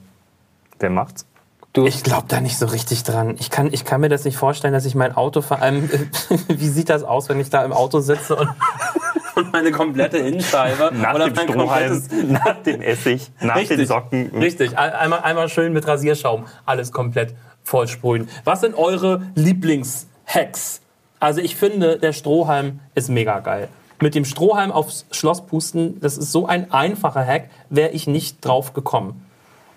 wer 0.79 0.89
macht's? 0.89 1.25
Du, 1.73 1.85
Ich 1.85 2.03
glaube 2.03 2.25
da 2.27 2.41
nicht 2.41 2.57
so 2.57 2.65
richtig 2.65 3.03
dran. 3.03 3.35
Ich 3.39 3.49
kann, 3.51 3.71
ich 3.71 3.85
kann 3.85 4.01
mir 4.01 4.09
das 4.09 4.23
nicht 4.25 4.37
vorstellen, 4.37 4.73
dass 4.73 4.85
ich 4.85 4.95
mein 4.95 5.15
Auto 5.15 5.41
vor 5.41 5.61
allem. 5.61 5.89
Wie 6.47 6.67
sieht 6.67 6.89
das 6.89 7.03
aus, 7.03 7.29
wenn 7.29 7.39
ich 7.39 7.49
da 7.49 7.63
im 7.63 7.73
Auto 7.73 7.99
sitze 7.99 8.35
und, 8.35 8.49
und 9.35 9.53
meine 9.53 9.71
komplette 9.71 10.17
Innenscheibe 10.17 10.91
Nach 10.95 11.13
oder 11.13 11.25
dem 11.29 11.35
mein 11.35 11.47
Strohhalm, 11.49 12.03
nach 12.29 12.63
dem 12.63 12.81
Essig, 12.81 13.29
nach 13.39 13.57
den 13.63 13.85
Socken. 13.85 14.31
Richtig. 14.35 14.77
Ein- 14.77 14.93
Einmal, 14.93 15.19
einmal 15.21 15.47
schön 15.49 15.71
mit 15.73 15.87
Rasierschaum 15.87 16.45
alles 16.65 16.91
komplett 16.91 17.35
vollsprühen. 17.63 18.29
Was 18.45 18.61
sind 18.61 18.73
eure 18.75 19.21
Lieblingshacks? 19.35 20.81
Also 21.19 21.41
ich 21.41 21.55
finde, 21.55 21.99
der 21.99 22.13
Strohhalm 22.13 22.79
ist 22.95 23.09
mega 23.09 23.39
geil. 23.41 23.67
Mit 24.01 24.15
dem 24.15 24.25
Strohhalm 24.25 24.71
aufs 24.71 25.05
Schloss 25.11 25.45
pusten, 25.45 25.99
das 25.99 26.17
ist 26.17 26.31
so 26.31 26.47
ein 26.47 26.71
einfacher 26.71 27.23
Hack, 27.25 27.49
wäre 27.69 27.89
ich 27.91 28.07
nicht 28.07 28.43
drauf 28.43 28.73
gekommen. 28.73 29.23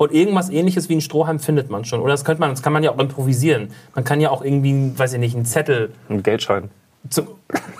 Und 0.03 0.13
irgendwas 0.13 0.51
ähnliches 0.51 0.89
wie 0.89 0.97
ein 0.97 1.01
Strohhalm 1.01 1.39
findet 1.39 1.71
man 1.71 1.85
schon. 1.85 2.01
Oder 2.01 2.13
das 2.13 2.25
könnte 2.25 2.41
man, 2.41 2.51
das 2.51 2.61
kann 2.61 2.73
man 2.73 2.83
ja 2.83 2.91
auch 2.91 2.99
improvisieren. 2.99 3.69
Man 3.95 4.05
kann 4.05 4.21
ja 4.21 4.31
auch 4.31 4.43
irgendwie, 4.43 4.99
weiß 4.99 5.13
ich 5.13 5.21
nicht, 5.21 5.37
einen 5.37 5.45
Zettel 5.45 5.93
Ein 6.09 6.25
Geldschein. 6.25 6.71
zum 7.09 7.29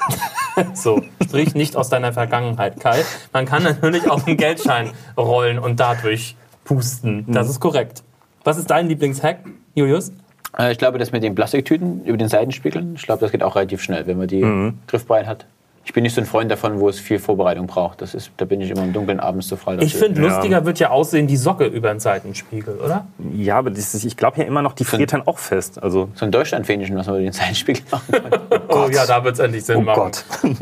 so, 0.75 1.03
sprich 1.25 1.55
nicht 1.55 1.75
aus 1.75 1.89
deiner 1.89 2.13
Vergangenheit, 2.13 2.79
Kai. 2.79 3.03
Man 3.33 3.45
kann 3.45 3.65
natürlich 3.65 4.09
auch 4.09 4.25
einen 4.25 4.37
Geldschein 4.37 4.91
rollen 5.17 5.59
und 5.59 5.81
dadurch 5.81 6.37
pusten. 6.65 7.25
Das 7.27 7.49
ist 7.49 7.59
korrekt. 7.59 8.05
Was 8.45 8.57
ist 8.57 8.71
dein 8.71 8.87
Lieblingshack, 8.87 9.39
Julius? 9.75 10.13
äh, 10.57 10.71
ich 10.71 10.79
glaube, 10.79 10.99
das 10.99 11.11
mit 11.11 11.25
den 11.25 11.35
Plastiktüten 11.35 12.05
über 12.05 12.19
den 12.19 12.29
Seitenspiegeln, 12.29 12.95
ich 12.95 13.03
glaube, 13.03 13.21
das 13.21 13.33
geht 13.33 13.43
auch 13.43 13.57
relativ 13.57 13.83
schnell, 13.83 14.07
wenn 14.07 14.19
man 14.19 14.29
die 14.29 14.73
griffbereit 14.87 15.27
hat. 15.27 15.47
Ich 15.85 15.93
bin 15.93 16.05
nicht 16.05 16.15
so 16.15 16.21
ein 16.21 16.27
Freund 16.27 16.51
davon, 16.51 16.79
wo 16.79 16.89
es 16.89 17.01
viel 17.01 17.19
Vorbereitung 17.19 17.67
braucht. 17.67 18.03
Das 18.03 18.15
ist, 18.15 18.31
da 18.37 18.45
bin 18.45 18.61
ich 18.61 18.71
immer 18.71 18.85
im 18.85 18.93
Dunkeln 18.93 19.19
abends 19.19 19.49
zu 19.49 19.57
frei. 19.57 19.79
Ich 19.81 19.97
finde, 19.97 20.21
lustiger 20.21 20.65
wird 20.65 20.79
ja 20.79 20.91
aussehen 20.91 21.27
die 21.27 21.37
Socke 21.37 21.67
über 21.67 21.89
den 21.89 21.99
Seitenspiegel, 21.99 22.77
oder? 22.77 23.07
Ja, 23.35 23.59
aber 23.59 23.71
das 23.71 23.95
ist, 23.95 24.05
ich 24.05 24.17
glaube 24.17 24.39
ja 24.39 24.45
immer 24.45 24.63
noch, 24.63 24.75
die 24.75 24.85
friert 24.85 25.13
dann 25.13 25.27
auch 25.27 25.39
fest. 25.39 25.83
Also, 25.83 26.09
so 26.15 26.25
ein 26.25 26.31
Deutschlandfähnchen, 26.31 26.97
was 26.97 27.07
man 27.07 27.17
über 27.17 27.25
den 27.25 27.33
Seitenspiegel 27.33 27.83
machen 27.91 28.13
kann. 28.13 28.33
Oh 28.69 28.89
ja, 28.91 29.05
da 29.05 29.23
wird 29.23 29.35
es 29.35 29.41
endlich 29.41 29.65
Sinn 29.65 29.77
oh 29.77 29.81
machen. 29.83 30.13
Gott. 30.13 30.25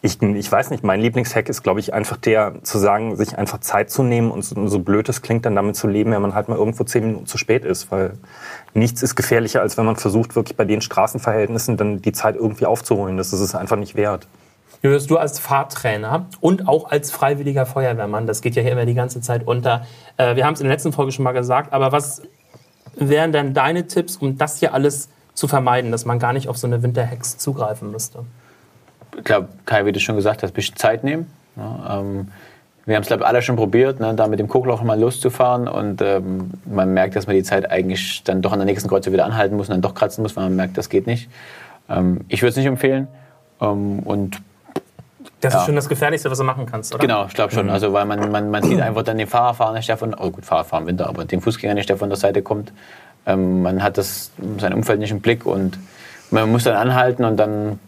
Ich, 0.00 0.22
ich 0.22 0.52
weiß 0.52 0.70
nicht, 0.70 0.84
mein 0.84 1.00
Lieblingshack 1.00 1.48
ist, 1.48 1.64
glaube 1.64 1.80
ich, 1.80 1.92
einfach 1.92 2.16
der, 2.16 2.62
zu 2.62 2.78
sagen, 2.78 3.16
sich 3.16 3.36
einfach 3.36 3.58
Zeit 3.58 3.90
zu 3.90 4.04
nehmen 4.04 4.30
und 4.30 4.44
so, 4.44 4.68
so 4.68 4.78
blöd 4.78 5.08
es 5.08 5.22
klingt, 5.22 5.44
dann 5.44 5.56
damit 5.56 5.74
zu 5.74 5.88
leben, 5.88 6.12
wenn 6.12 6.22
man 6.22 6.36
halt 6.36 6.48
mal 6.48 6.56
irgendwo 6.56 6.84
zehn 6.84 7.04
Minuten 7.04 7.26
zu 7.26 7.36
spät 7.36 7.64
ist. 7.64 7.90
Weil 7.90 8.12
nichts 8.74 9.02
ist 9.02 9.16
gefährlicher, 9.16 9.60
als 9.60 9.76
wenn 9.76 9.84
man 9.84 9.96
versucht, 9.96 10.36
wirklich 10.36 10.56
bei 10.56 10.64
den 10.64 10.82
Straßenverhältnissen 10.82 11.76
dann 11.76 12.00
die 12.00 12.12
Zeit 12.12 12.36
irgendwie 12.36 12.66
aufzuholen. 12.66 13.16
Das 13.16 13.32
ist 13.32 13.40
es 13.40 13.56
einfach 13.56 13.76
nicht 13.76 13.96
wert. 13.96 14.28
Julius, 14.82 15.06
du 15.06 15.16
als 15.16 15.38
Fahrtrainer 15.38 16.26
und 16.40 16.68
auch 16.68 16.90
als 16.90 17.10
freiwilliger 17.10 17.66
Feuerwehrmann, 17.66 18.26
das 18.26 18.42
geht 18.42 18.54
ja 18.54 18.62
hier 18.62 18.72
immer 18.72 18.86
die 18.86 18.94
ganze 18.94 19.20
Zeit 19.20 19.46
unter. 19.46 19.86
Äh, 20.16 20.36
wir 20.36 20.46
haben 20.46 20.54
es 20.54 20.60
in 20.60 20.66
der 20.66 20.74
letzten 20.74 20.92
Folge 20.92 21.12
schon 21.12 21.24
mal 21.24 21.32
gesagt, 21.32 21.72
aber 21.72 21.92
was 21.92 22.22
wären 22.94 23.32
denn 23.32 23.54
deine 23.54 23.86
Tipps, 23.86 24.16
um 24.16 24.38
das 24.38 24.58
hier 24.58 24.74
alles 24.74 25.08
zu 25.34 25.48
vermeiden, 25.48 25.92
dass 25.92 26.04
man 26.04 26.18
gar 26.18 26.32
nicht 26.32 26.48
auf 26.48 26.56
so 26.56 26.66
eine 26.66 26.82
Winterhex 26.82 27.38
zugreifen 27.38 27.90
müsste? 27.90 28.24
ich 29.18 29.24
glaube, 29.24 29.48
Kai, 29.66 29.84
wie 29.84 29.92
du 29.92 30.00
schon 30.00 30.16
gesagt 30.16 30.42
hast, 30.42 30.50
ein 30.50 30.54
bisschen 30.54 30.76
Zeit 30.76 31.04
nehmen. 31.04 31.26
Ja, 31.56 32.00
ähm, 32.00 32.28
wir 32.86 32.96
haben 32.96 33.02
es, 33.02 33.08
glaube 33.08 33.22
ich, 33.22 33.28
alle 33.28 33.42
schon 33.42 33.56
probiert, 33.56 34.00
ne, 34.00 34.14
da 34.14 34.28
mit 34.28 34.38
dem 34.38 34.48
Guckloch 34.48 34.82
mal 34.82 34.98
loszufahren. 34.98 35.68
Und 35.68 36.00
ähm, 36.00 36.52
man 36.64 36.94
merkt, 36.94 37.16
dass 37.16 37.26
man 37.26 37.36
die 37.36 37.42
Zeit 37.42 37.70
eigentlich 37.70 38.22
dann 38.24 38.40
doch 38.40 38.52
an 38.52 38.60
der 38.60 38.66
nächsten 38.66 38.88
Kreuze 38.88 39.12
wieder 39.12 39.26
anhalten 39.26 39.56
muss 39.56 39.68
und 39.68 39.74
dann 39.74 39.82
doch 39.82 39.94
kratzen 39.94 40.22
muss, 40.22 40.36
weil 40.36 40.44
man 40.44 40.56
merkt, 40.56 40.78
das 40.78 40.88
geht 40.88 41.06
nicht. 41.06 41.28
Ähm, 41.90 42.20
ich 42.28 42.40
würde 42.40 42.50
es 42.50 42.56
nicht 42.56 42.66
empfehlen. 42.66 43.08
Ähm, 43.60 44.00
und 44.00 44.40
Das 45.40 45.52
Ja. 45.54 45.60
ist 45.60 45.66
schon 45.66 45.76
das 45.76 45.88
Gefährlichste, 45.88 46.30
was 46.30 46.38
du 46.38 46.44
machen 46.44 46.66
kannst, 46.66 46.92
oder? 46.94 47.00
Genau, 47.00 47.26
ich 47.26 47.34
glaube 47.34 47.52
schon. 47.52 47.70
Also 47.70 47.92
weil 47.92 48.04
man, 48.06 48.30
man, 48.32 48.50
man 48.50 48.62
sieht 48.64 48.80
einfach 48.80 49.02
dann 49.04 49.18
den 49.18 49.28
Fahrerfahrer 49.28 49.72
nicht, 49.74 49.88
der 49.88 49.96
von, 49.96 50.14
oh 50.14 50.30
gut, 50.30 50.44
Fahrerfahrer 50.44 50.82
im 50.82 50.88
Winter, 50.88 51.08
aber 51.08 51.24
den 51.24 51.40
Fußgänger 51.40 51.74
nicht, 51.74 51.88
der 51.88 51.96
von 51.96 52.08
der 52.08 52.18
Seite 52.18 52.42
kommt. 52.42 52.72
Ähm, 53.26 53.62
man 53.62 53.82
hat 53.82 53.98
das, 53.98 54.32
sein 54.58 54.72
Umfeld 54.74 54.98
nicht 54.98 55.12
im 55.12 55.20
Blick 55.20 55.46
und 55.46 55.78
man 56.30 56.50
muss 56.50 56.64
dann 56.64 56.74
anhalten 56.74 57.24
und 57.24 57.36
dann 57.36 57.78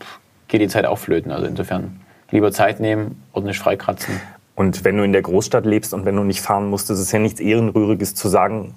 geht 0.48 0.60
die 0.60 0.68
Zeit 0.68 0.86
auch 0.86 0.98
flöten. 0.98 1.32
Also 1.32 1.46
insofern 1.46 2.00
lieber 2.30 2.52
Zeit 2.52 2.78
nehmen, 2.78 3.20
ordentlich 3.32 3.58
freikratzen. 3.58 4.20
Und 4.60 4.84
wenn 4.84 4.98
du 4.98 5.04
in 5.04 5.12
der 5.14 5.22
Großstadt 5.22 5.64
lebst 5.64 5.94
und 5.94 6.04
wenn 6.04 6.16
du 6.16 6.22
nicht 6.22 6.42
fahren 6.42 6.68
musst, 6.68 6.90
ist 6.90 6.98
es 6.98 7.10
ja 7.12 7.18
nichts 7.18 7.40
Ehrenrühriges 7.40 8.14
zu 8.14 8.28
sagen, 8.28 8.74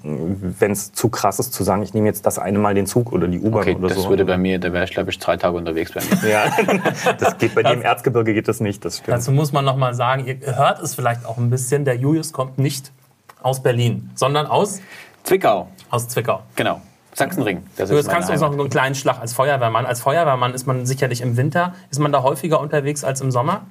wenn 0.58 0.72
es 0.72 0.94
zu 0.94 1.10
krass 1.10 1.40
ist, 1.40 1.54
zu 1.54 1.66
sagen, 1.66 1.84
ich 1.84 1.94
nehme 1.94 2.08
jetzt 2.08 2.26
das 2.26 2.40
eine 2.40 2.58
Mal 2.58 2.74
den 2.74 2.86
Zug 2.86 3.12
oder 3.12 3.28
die 3.28 3.38
U-Bahn 3.38 3.64
Okay, 3.64 3.76
oder 3.76 3.90
das 3.90 4.04
so. 4.04 4.08
würde 4.08 4.24
bei 4.24 4.38
mir, 4.38 4.60
da 4.60 4.72
wäre 4.72 4.86
ich 4.86 4.92
glaube 4.92 5.10
ich 5.10 5.20
drei 5.20 5.36
Tage 5.36 5.58
unterwegs 5.58 5.92
bei 5.92 6.00
mir. 6.00 6.30
ja, 6.30 6.46
das 7.20 7.38
geht 7.38 7.54
bei 7.54 7.64
dir 7.64 7.74
im 7.74 7.82
Erzgebirge 7.82 8.34
geht 8.34 8.48
das 8.48 8.62
nicht, 8.62 8.86
das 8.86 9.00
stimmt. 9.00 9.10
Dazu 9.10 9.34
muss 9.34 9.52
man 9.52 9.66
noch 9.66 9.76
mal 9.76 9.94
sagen, 9.94 10.26
ihr 10.26 10.56
hört 10.56 10.80
es 10.82 10.96
vielleicht 10.96 11.26
auch 11.26 11.38
ein 11.38 11.50
bisschen, 11.50 11.84
der 11.84 11.98
Julius 11.98 12.32
kommt 12.32 12.58
nicht 12.60 12.94
aus 13.42 13.62
Berlin, 13.62 14.10
sondern 14.16 14.46
aus, 14.46 14.80
Zwickau, 15.24 15.68
aus 15.90 16.08
Zwickau. 16.08 16.44
genau. 16.56 16.80
Sachsenring. 17.14 17.62
Das 17.76 17.90
Julius, 17.90 18.06
ist 18.06 18.12
kannst 18.12 18.30
du 18.30 18.34
uns 18.34 18.42
noch 18.42 18.54
einen 18.54 18.70
kleinen 18.70 18.96
Schlag 18.96 19.20
als 19.20 19.34
Feuerwehrmann? 19.34 19.86
Als 19.86 20.00
Feuerwehrmann 20.00 20.54
ist 20.54 20.66
man 20.66 20.86
sicherlich 20.86 21.20
im 21.20 21.36
Winter, 21.36 21.74
ist 21.92 22.00
man 22.00 22.14
da 22.14 22.24
häufiger 22.24 22.62
unterwegs 22.62 23.04
als 23.04 23.20
im 23.20 23.32
Sommer? 23.32 23.64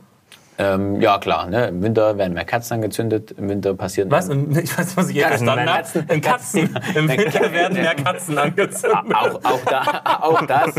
Ähm, 0.63 1.01
ja, 1.01 1.19
klar. 1.19 1.47
Ne? 1.49 1.67
Im 1.69 1.83
Winter 1.83 2.17
werden 2.19 2.35
mehr 2.35 2.45
Kerzen 2.45 2.75
angezündet. 2.75 3.33
Im 3.33 3.49
Winter 3.49 3.75
passieren 3.75 4.11
Was? 4.11 4.29
Ich 4.63 4.79
weiß 4.79 4.87
nicht, 4.87 4.97
was 4.97 5.09
ich 5.09 5.17
je 5.17 5.23
Katzen, 5.23 5.47
verstanden 5.47 5.71
habe. 5.73 5.83
Katzen. 5.83 6.07
Im 6.09 6.21
Katzen. 6.21 6.71
Im 6.97 7.09
Winter 7.09 7.53
werden 7.53 7.75
mehr 7.75 7.95
Katzen 7.95 8.39
angezündet. 8.39 8.99
auch, 9.15 9.35
auch, 9.45 9.61
da, 9.69 10.03
auch 10.21 10.47
das. 10.47 10.71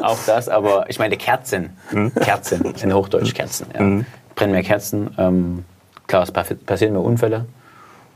auch 0.00 0.18
das, 0.26 0.48
aber 0.48 0.88
ich 0.88 0.98
meine 0.98 1.16
Kerzen. 1.16 1.70
Kerzen, 2.20 2.74
in 2.82 2.92
Hochdeutsch 2.94 3.34
Kerzen. 3.34 3.66
Ja. 3.74 4.04
Brennen 4.34 4.52
mehr 4.52 4.62
Kerzen. 4.62 5.10
Ähm, 5.18 5.64
klar, 6.06 6.22
es 6.22 6.32
passi- 6.32 6.54
passieren 6.54 6.92
mehr 6.94 7.02
Unfälle. 7.02 7.46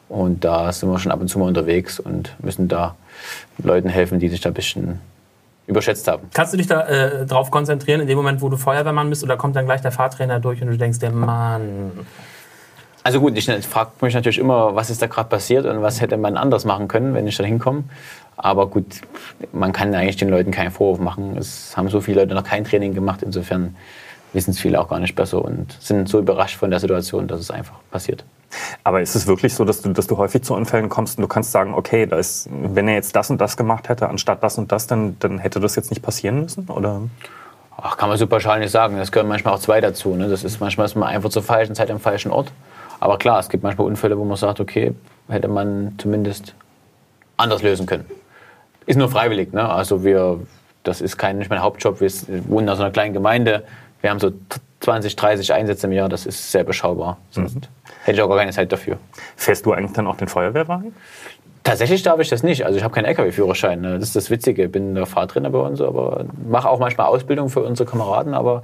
Und 0.09 0.45
da 0.45 0.73
sind 0.73 0.91
wir 0.91 0.99
schon 0.99 1.13
ab 1.13 1.21
und 1.21 1.29
zu 1.29 1.39
mal 1.39 1.47
unterwegs 1.47 2.01
und 2.01 2.35
müssen 2.41 2.67
da 2.69 2.97
Leuten 3.63 3.89
helfen, 3.89 4.19
die 4.19 4.29
sich 4.29 4.41
da 4.41 4.51
ein 4.51 4.55
bisschen 4.55 5.01
überschätzt 5.71 6.07
haben. 6.09 6.29
Kannst 6.35 6.53
du 6.53 6.57
dich 6.57 6.67
da 6.67 6.87
äh, 6.87 7.27
drauf 7.27 7.51
konzentrieren, 7.51 8.01
in 8.01 8.07
dem 8.07 8.17
Moment, 8.17 8.43
wo 8.43 8.49
du 8.49 8.57
Feuerwehrmann 8.57 9.09
bist, 9.09 9.25
oder 9.25 9.37
kommt 9.37 9.57
dann 9.57 9.65
gleich 9.65 9.81
der 9.81 9.93
Fahrtrainer 9.93 10.41
durch 10.41 10.61
und 10.61 10.69
du 10.69 10.77
denkst 10.77 10.99
dir, 10.99 11.11
Mann, 11.11 11.93
Also 13.03 13.21
gut, 13.21 13.37
ich 13.37 13.47
frage 13.67 13.91
mich 14.03 14.15
natürlich 14.15 14.39
immer, 14.39 14.75
was 14.75 14.91
ist 14.91 15.01
da 15.01 15.07
gerade 15.07 15.29
passiert 15.29 15.65
und 15.65 15.81
was 15.81 16.01
hätte 16.01 16.17
man 16.19 16.37
anders 16.37 16.65
machen 16.65 16.87
können, 16.87 17.15
wenn 17.15 17.27
ich 17.27 17.37
da 17.37 17.45
hinkomme. 17.45 17.85
Aber 18.37 18.67
gut, 18.67 19.01
man 19.53 19.73
kann 19.73 19.95
eigentlich 19.95 20.17
den 20.17 20.29
Leuten 20.29 20.51
keinen 20.51 20.71
Vorwurf 20.71 20.99
machen. 20.99 21.37
Es 21.39 21.77
haben 21.77 21.89
so 21.89 22.01
viele 22.01 22.21
Leute 22.21 22.35
noch 22.35 22.45
kein 22.45 22.65
Training 22.65 22.95
gemacht. 22.95 23.23
Insofern 23.23 23.77
wissen 24.33 24.51
es 24.51 24.61
viele 24.61 24.81
auch 24.81 24.89
gar 24.89 25.01
nicht 25.01 25.15
besser 25.15 25.43
und 25.43 25.77
sind 25.81 26.09
so 26.09 26.19
überrascht 26.19 26.57
von 26.57 26.71
der 26.71 26.81
Situation, 26.81 27.27
dass 27.27 27.41
es 27.41 27.51
einfach 27.51 27.77
passiert. 27.91 28.25
Aber 28.85 29.01
ist 29.01 29.15
es 29.15 29.27
wirklich 29.27 29.55
so, 29.55 29.65
dass 29.65 29.83
du, 29.83 29.93
dass 29.93 30.07
du 30.07 30.17
häufig 30.17 30.43
zu 30.43 30.55
Unfällen 30.55 30.89
kommst 30.89 31.19
und 31.19 31.23
du 31.23 31.29
kannst 31.29 31.53
sagen, 31.53 31.75
okay, 31.75 32.07
da 32.07 32.17
ist, 32.17 32.49
wenn 32.51 32.89
er 32.89 32.95
jetzt 32.95 33.15
das 33.15 33.31
und 33.31 33.41
das 33.41 33.57
gemacht 33.57 33.89
hätte, 33.89 34.09
anstatt 34.09 34.43
das 34.43 34.59
und 34.59 34.73
das, 34.73 34.87
dann, 34.87 35.17
dann 35.21 35.39
hätte 35.39 35.61
das 35.61 35.77
jetzt 35.77 35.91
nicht 35.91 36.03
passieren 36.03 36.41
müssen? 36.41 36.69
Oder? 36.69 37.03
Ach, 37.77 37.97
kann 37.97 38.09
man 38.09 38.19
so 38.19 38.27
pauschal 38.27 38.59
nicht 38.59 38.71
sagen. 38.73 38.99
Es 38.99 39.13
gehören 39.13 39.29
manchmal 39.29 39.55
auch 39.55 39.61
zwei 39.61 39.81
dazu. 39.81 40.15
Ne? 40.15 40.29
Das 40.29 40.45
ist 40.45 40.61
manchmal 40.61 40.87
ist 40.87 40.97
man 40.97 41.09
einfach 41.09 41.31
zur 41.31 41.43
falschen 41.43 41.75
Zeit 41.75 41.91
am 41.91 42.01
falschen 42.01 42.31
Ort. 42.31 42.53
Aber 42.99 43.17
klar, 43.17 43.39
es 43.39 43.49
gibt 43.49 43.63
manchmal 43.63 43.87
Unfälle, 43.87 44.19
wo 44.19 44.25
man 44.25 44.37
sagt, 44.37 44.61
okay, 44.61 44.95
hätte 45.29 45.49
man 45.49 45.95
zumindest 45.97 46.55
anders 47.39 47.63
lösen 47.63 47.87
können. 47.87 48.05
Ist 48.85 48.97
nur 48.97 49.09
freiwillig. 49.09 49.53
Ne? 49.53 49.67
Also 49.67 50.05
wir, 50.05 50.41
das 50.83 51.01
ist 51.01 51.17
kein, 51.17 51.39
nicht 51.39 51.49
mein 51.49 51.63
Hauptjob. 51.63 52.01
Wir 52.01 52.11
wohnen 52.49 52.69
in 52.69 52.77
so 52.77 52.83
einer 52.83 52.93
kleinen 52.93 53.15
Gemeinde. 53.15 53.65
Wir 54.01 54.11
haben 54.11 54.19
so 54.19 54.33
20, 54.81 55.17
30 55.17 55.53
Einsätze 55.53 55.87
im 55.87 55.93
Jahr. 55.93 56.09
Das 56.09 56.27
ist 56.27 56.51
sehr 56.51 56.65
beschaubar. 56.65 57.19
Sonst 57.31 57.69
hätte 58.05 58.17
ich 58.17 58.23
auch 58.23 58.29
gar 58.29 58.39
keine 58.39 58.53
Zeit 58.53 58.73
dafür. 58.73 58.99
Fährst 59.37 59.67
du 59.67 59.73
eigentlich 59.73 59.93
dann 59.93 60.07
auch 60.07 60.17
den 60.17 60.29
Feuerwehrwagen? 60.29 60.95
Tatsächlich 61.63 62.03
darf 62.03 62.19
ich 62.21 62.31
das 62.31 62.43
nicht. 62.43 62.65
Also 62.65 62.79
ich 62.79 62.85
habe 62.85 62.95
keinen 62.95 63.05
LKW-Führerschein. 63.05 63.81
Ne? 63.83 63.99
Das 63.99 64.09
ist 64.09 64.17
das 64.17 64.31
Witzige. 64.31 64.65
Ich 64.65 64.73
bin 64.73 64.95
der 64.95 65.05
Fahrtrainer 65.05 65.51
bei 65.51 65.59
uns, 65.59 65.81
aber 65.81 66.25
mache 66.49 66.69
auch 66.69 66.79
manchmal 66.79 67.09
Ausbildung 67.09 67.51
für 67.51 67.61
unsere 67.61 67.89
Kameraden, 67.89 68.33
aber 68.33 68.63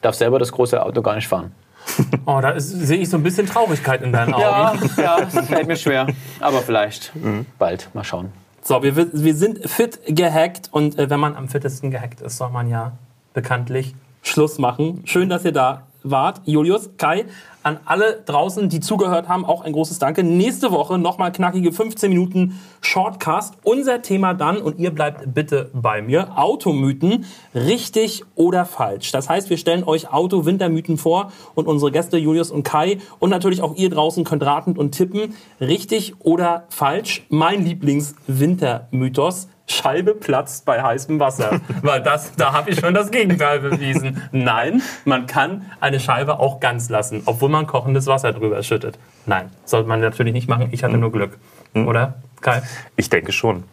darf 0.00 0.14
selber 0.14 0.38
das 0.38 0.50
große 0.52 0.82
Auto 0.82 1.02
gar 1.02 1.14
nicht 1.14 1.28
fahren. 1.28 1.52
oh, 2.26 2.40
da 2.40 2.58
sehe 2.58 2.98
ich 2.98 3.10
so 3.10 3.18
ein 3.18 3.22
bisschen 3.22 3.46
Traurigkeit 3.46 4.02
in 4.02 4.12
deinen 4.12 4.32
Augen. 4.34 4.42
Ja, 4.42 4.74
ja, 4.96 5.20
das 5.20 5.46
fällt 5.46 5.68
mir 5.68 5.76
schwer. 5.76 6.06
Aber 6.40 6.60
vielleicht 6.60 7.12
bald. 7.58 7.90
Mal 7.94 8.04
schauen. 8.04 8.32
So, 8.62 8.82
wir, 8.82 8.96
wir 8.96 9.34
sind 9.34 9.68
fit 9.68 10.00
gehackt 10.06 10.68
und 10.72 10.98
äh, 10.98 11.08
wenn 11.10 11.20
man 11.20 11.36
am 11.36 11.48
fittesten 11.48 11.90
gehackt 11.90 12.20
ist, 12.22 12.38
soll 12.38 12.50
man 12.50 12.68
ja 12.68 12.92
bekanntlich 13.34 13.94
Schluss 14.22 14.58
machen. 14.58 15.02
Schön, 15.04 15.28
dass 15.28 15.44
ihr 15.44 15.52
da 15.52 15.88
wart. 16.02 16.40
Julius, 16.44 16.90
Kai, 16.96 17.26
an 17.62 17.80
alle 17.84 18.22
draußen, 18.24 18.68
die 18.68 18.80
zugehört 18.80 19.28
haben, 19.28 19.44
auch 19.44 19.62
ein 19.62 19.72
großes 19.72 19.98
Danke. 19.98 20.22
Nächste 20.22 20.70
Woche 20.70 20.98
nochmal 20.98 21.32
knackige 21.32 21.72
15 21.72 22.08
Minuten 22.08 22.58
Shortcast. 22.80 23.54
Unser 23.62 24.02
Thema 24.02 24.34
dann, 24.34 24.58
und 24.58 24.78
ihr 24.78 24.90
bleibt 24.90 25.34
bitte 25.34 25.70
bei 25.74 26.00
mir, 26.00 26.38
Automythen, 26.38 27.26
richtig 27.54 28.24
oder 28.34 28.64
falsch. 28.64 29.10
Das 29.12 29.28
heißt, 29.28 29.50
wir 29.50 29.58
stellen 29.58 29.84
euch 29.84 30.10
Auto-Wintermythen 30.10 30.98
vor 30.98 31.32
und 31.54 31.66
unsere 31.66 31.90
Gäste 31.90 32.16
Julius 32.16 32.50
und 32.50 32.62
Kai 32.62 32.98
und 33.18 33.30
natürlich 33.30 33.60
auch 33.60 33.74
ihr 33.74 33.90
draußen 33.90 34.24
könnt 34.24 34.44
raten 34.44 34.76
und 34.76 34.92
tippen, 34.92 35.34
richtig 35.60 36.14
oder 36.20 36.64
falsch. 36.68 37.26
Mein 37.28 37.64
Lieblings-Wintermythos, 37.64 39.48
Scheibe 39.68 40.14
platzt 40.14 40.64
bei 40.64 40.82
heißem 40.82 41.20
Wasser. 41.20 41.60
Weil 41.82 42.02
das, 42.02 42.34
da 42.36 42.52
habe 42.52 42.70
ich 42.70 42.80
schon 42.80 42.94
das 42.94 43.10
Gegenteil 43.10 43.60
bewiesen. 43.60 44.22
Nein, 44.32 44.82
man 45.04 45.26
kann 45.26 45.70
eine 45.80 46.00
Scheibe 46.00 46.40
auch 46.40 46.58
ganz 46.58 46.88
lassen, 46.88 47.22
obwohl 47.26 47.50
man 47.50 47.66
kochendes 47.66 48.06
Wasser 48.06 48.32
drüber 48.32 48.62
schüttet. 48.62 48.98
Nein, 49.26 49.50
sollte 49.64 49.88
man 49.88 50.00
natürlich 50.00 50.32
nicht 50.32 50.48
machen. 50.48 50.68
Ich 50.72 50.82
hatte 50.84 50.96
nur 50.96 51.12
Glück. 51.12 51.38
Oder? 51.74 52.14
Kai? 52.40 52.62
Ich 52.96 53.10
denke 53.10 53.32
schon. 53.32 53.64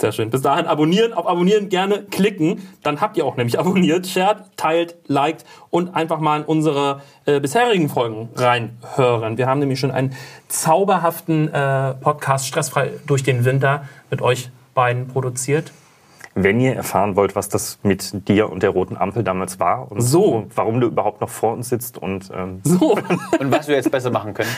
Sehr 0.00 0.12
schön. 0.12 0.30
Bis 0.30 0.40
dahin 0.40 0.64
abonnieren, 0.64 1.12
auf 1.12 1.26
Abonnieren 1.26 1.68
gerne 1.68 2.04
klicken. 2.04 2.66
Dann 2.82 3.02
habt 3.02 3.18
ihr 3.18 3.26
auch 3.26 3.36
nämlich 3.36 3.58
abonniert, 3.58 4.06
shared, 4.06 4.44
teilt, 4.56 4.96
liked 5.08 5.44
und 5.68 5.94
einfach 5.94 6.20
mal 6.20 6.40
in 6.40 6.46
unsere 6.46 7.02
äh, 7.26 7.38
bisherigen 7.38 7.90
Folgen 7.90 8.30
reinhören. 8.34 9.36
Wir 9.36 9.46
haben 9.46 9.60
nämlich 9.60 9.78
schon 9.78 9.90
einen 9.90 10.16
zauberhaften 10.48 11.52
äh, 11.52 11.92
Podcast 11.94 12.46
stressfrei 12.46 12.92
durch 13.06 13.24
den 13.24 13.44
Winter 13.44 13.84
mit 14.10 14.22
euch 14.22 14.50
beiden 14.74 15.08
produziert. 15.08 15.72
Wenn 16.36 16.60
ihr 16.60 16.76
erfahren 16.76 17.16
wollt, 17.16 17.34
was 17.34 17.48
das 17.48 17.80
mit 17.82 18.28
dir 18.28 18.50
und 18.50 18.62
der 18.62 18.70
roten 18.70 18.96
Ampel 18.96 19.24
damals 19.24 19.58
war 19.58 19.90
und 19.90 20.00
So. 20.00 20.46
warum 20.54 20.80
du 20.80 20.86
überhaupt 20.86 21.20
noch 21.20 21.28
vor 21.28 21.52
uns 21.54 21.68
sitzt 21.70 21.98
und, 21.98 22.30
ähm, 22.32 22.60
So, 22.62 22.92
Und 23.40 23.50
was 23.50 23.66
wir 23.66 23.74
jetzt 23.74 23.90
besser 23.90 24.10
machen 24.10 24.32
können. 24.34 24.48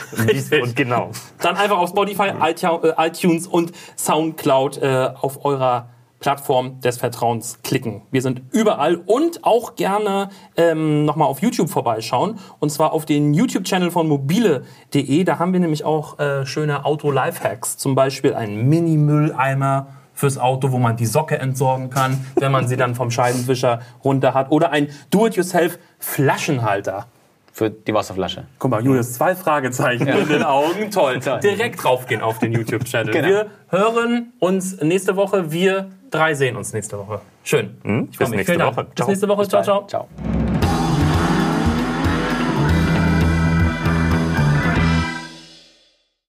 und 0.61 0.75
genau. 0.75 1.09
dann 1.41 1.55
einfach 1.57 1.79
auf 1.79 1.89
Spotify, 1.89 2.29
iTu- 2.41 2.83
äh, 2.85 3.07
iTunes 3.07 3.47
und 3.47 3.71
Soundcloud 3.97 4.77
äh, 4.83 5.09
auf 5.19 5.43
eurer 5.45 5.89
Plattform 6.19 6.79
des 6.79 6.97
Vertrauens 6.97 7.59
klicken. 7.63 8.03
Wir 8.11 8.21
sind 8.21 8.43
überall 8.51 8.95
und 8.95 9.43
auch 9.43 9.75
gerne 9.75 10.29
ähm, 10.55 11.03
nochmal 11.05 11.27
auf 11.27 11.41
YouTube 11.41 11.69
vorbeischauen. 11.69 12.37
Und 12.59 12.69
zwar 12.69 12.93
auf 12.93 13.05
den 13.05 13.33
YouTube-Channel 13.33 13.89
von 13.91 14.07
mobile.de. 14.07 15.23
Da 15.25 15.39
haben 15.39 15.51
wir 15.53 15.59
nämlich 15.59 15.83
auch 15.83 16.19
äh, 16.19 16.45
schöne 16.45 16.85
Auto-Lifehacks. 16.85 17.77
Zum 17.77 17.95
Beispiel 17.95 18.35
einen 18.35 18.69
Mini-Mülleimer 18.69 19.87
fürs 20.13 20.37
Auto, 20.37 20.71
wo 20.71 20.77
man 20.77 20.95
die 20.95 21.05
Socke 21.05 21.37
entsorgen 21.39 21.89
kann, 21.89 22.25
wenn 22.35 22.51
man 22.51 22.67
sie 22.67 22.77
dann 22.77 22.95
vom 22.95 23.11
Scheibenwischer 23.11 23.81
runter 24.03 24.33
hat. 24.33 24.51
Oder 24.51 24.71
ein 24.71 24.89
Do-it-yourself-Flaschenhalter. 25.09 27.07
Für 27.55 27.69
die 27.69 27.93
Wasserflasche. 27.93 28.45
Guck 28.57 28.71
mal, 28.71 28.83
Julius, 28.83 29.13
zwei 29.13 29.35
Fragezeichen 29.35 30.07
in 30.07 30.27
den 30.27 30.41
Augen. 30.41 30.89
Toll. 30.89 31.19
Direkt 31.43 31.83
draufgehen 31.83 32.21
auf 32.21 32.39
den 32.39 32.51
YouTube-Channel. 32.51 33.13
Genau. 33.13 33.27
Wir 33.27 33.45
hören 33.69 34.33
uns 34.39 34.81
nächste 34.81 35.15
Woche. 35.15 35.51
Wir 35.51 35.91
drei 36.09 36.33
sehen 36.33 36.55
uns 36.55 36.73
nächste 36.73 36.97
Woche. 36.97 37.21
Schön. 37.43 37.77
Ich 38.09 38.17
freu 38.17 38.25
Bis 38.25 38.29
mich. 38.29 38.47
nächste. 38.47 38.65
Woche. 38.65 38.87
Bis 38.95 39.07
nächste 39.07 39.27
Woche. 39.27 39.47
Ciao, 39.47 39.61
ciao. 39.61 39.85
Ciao. 39.85 40.07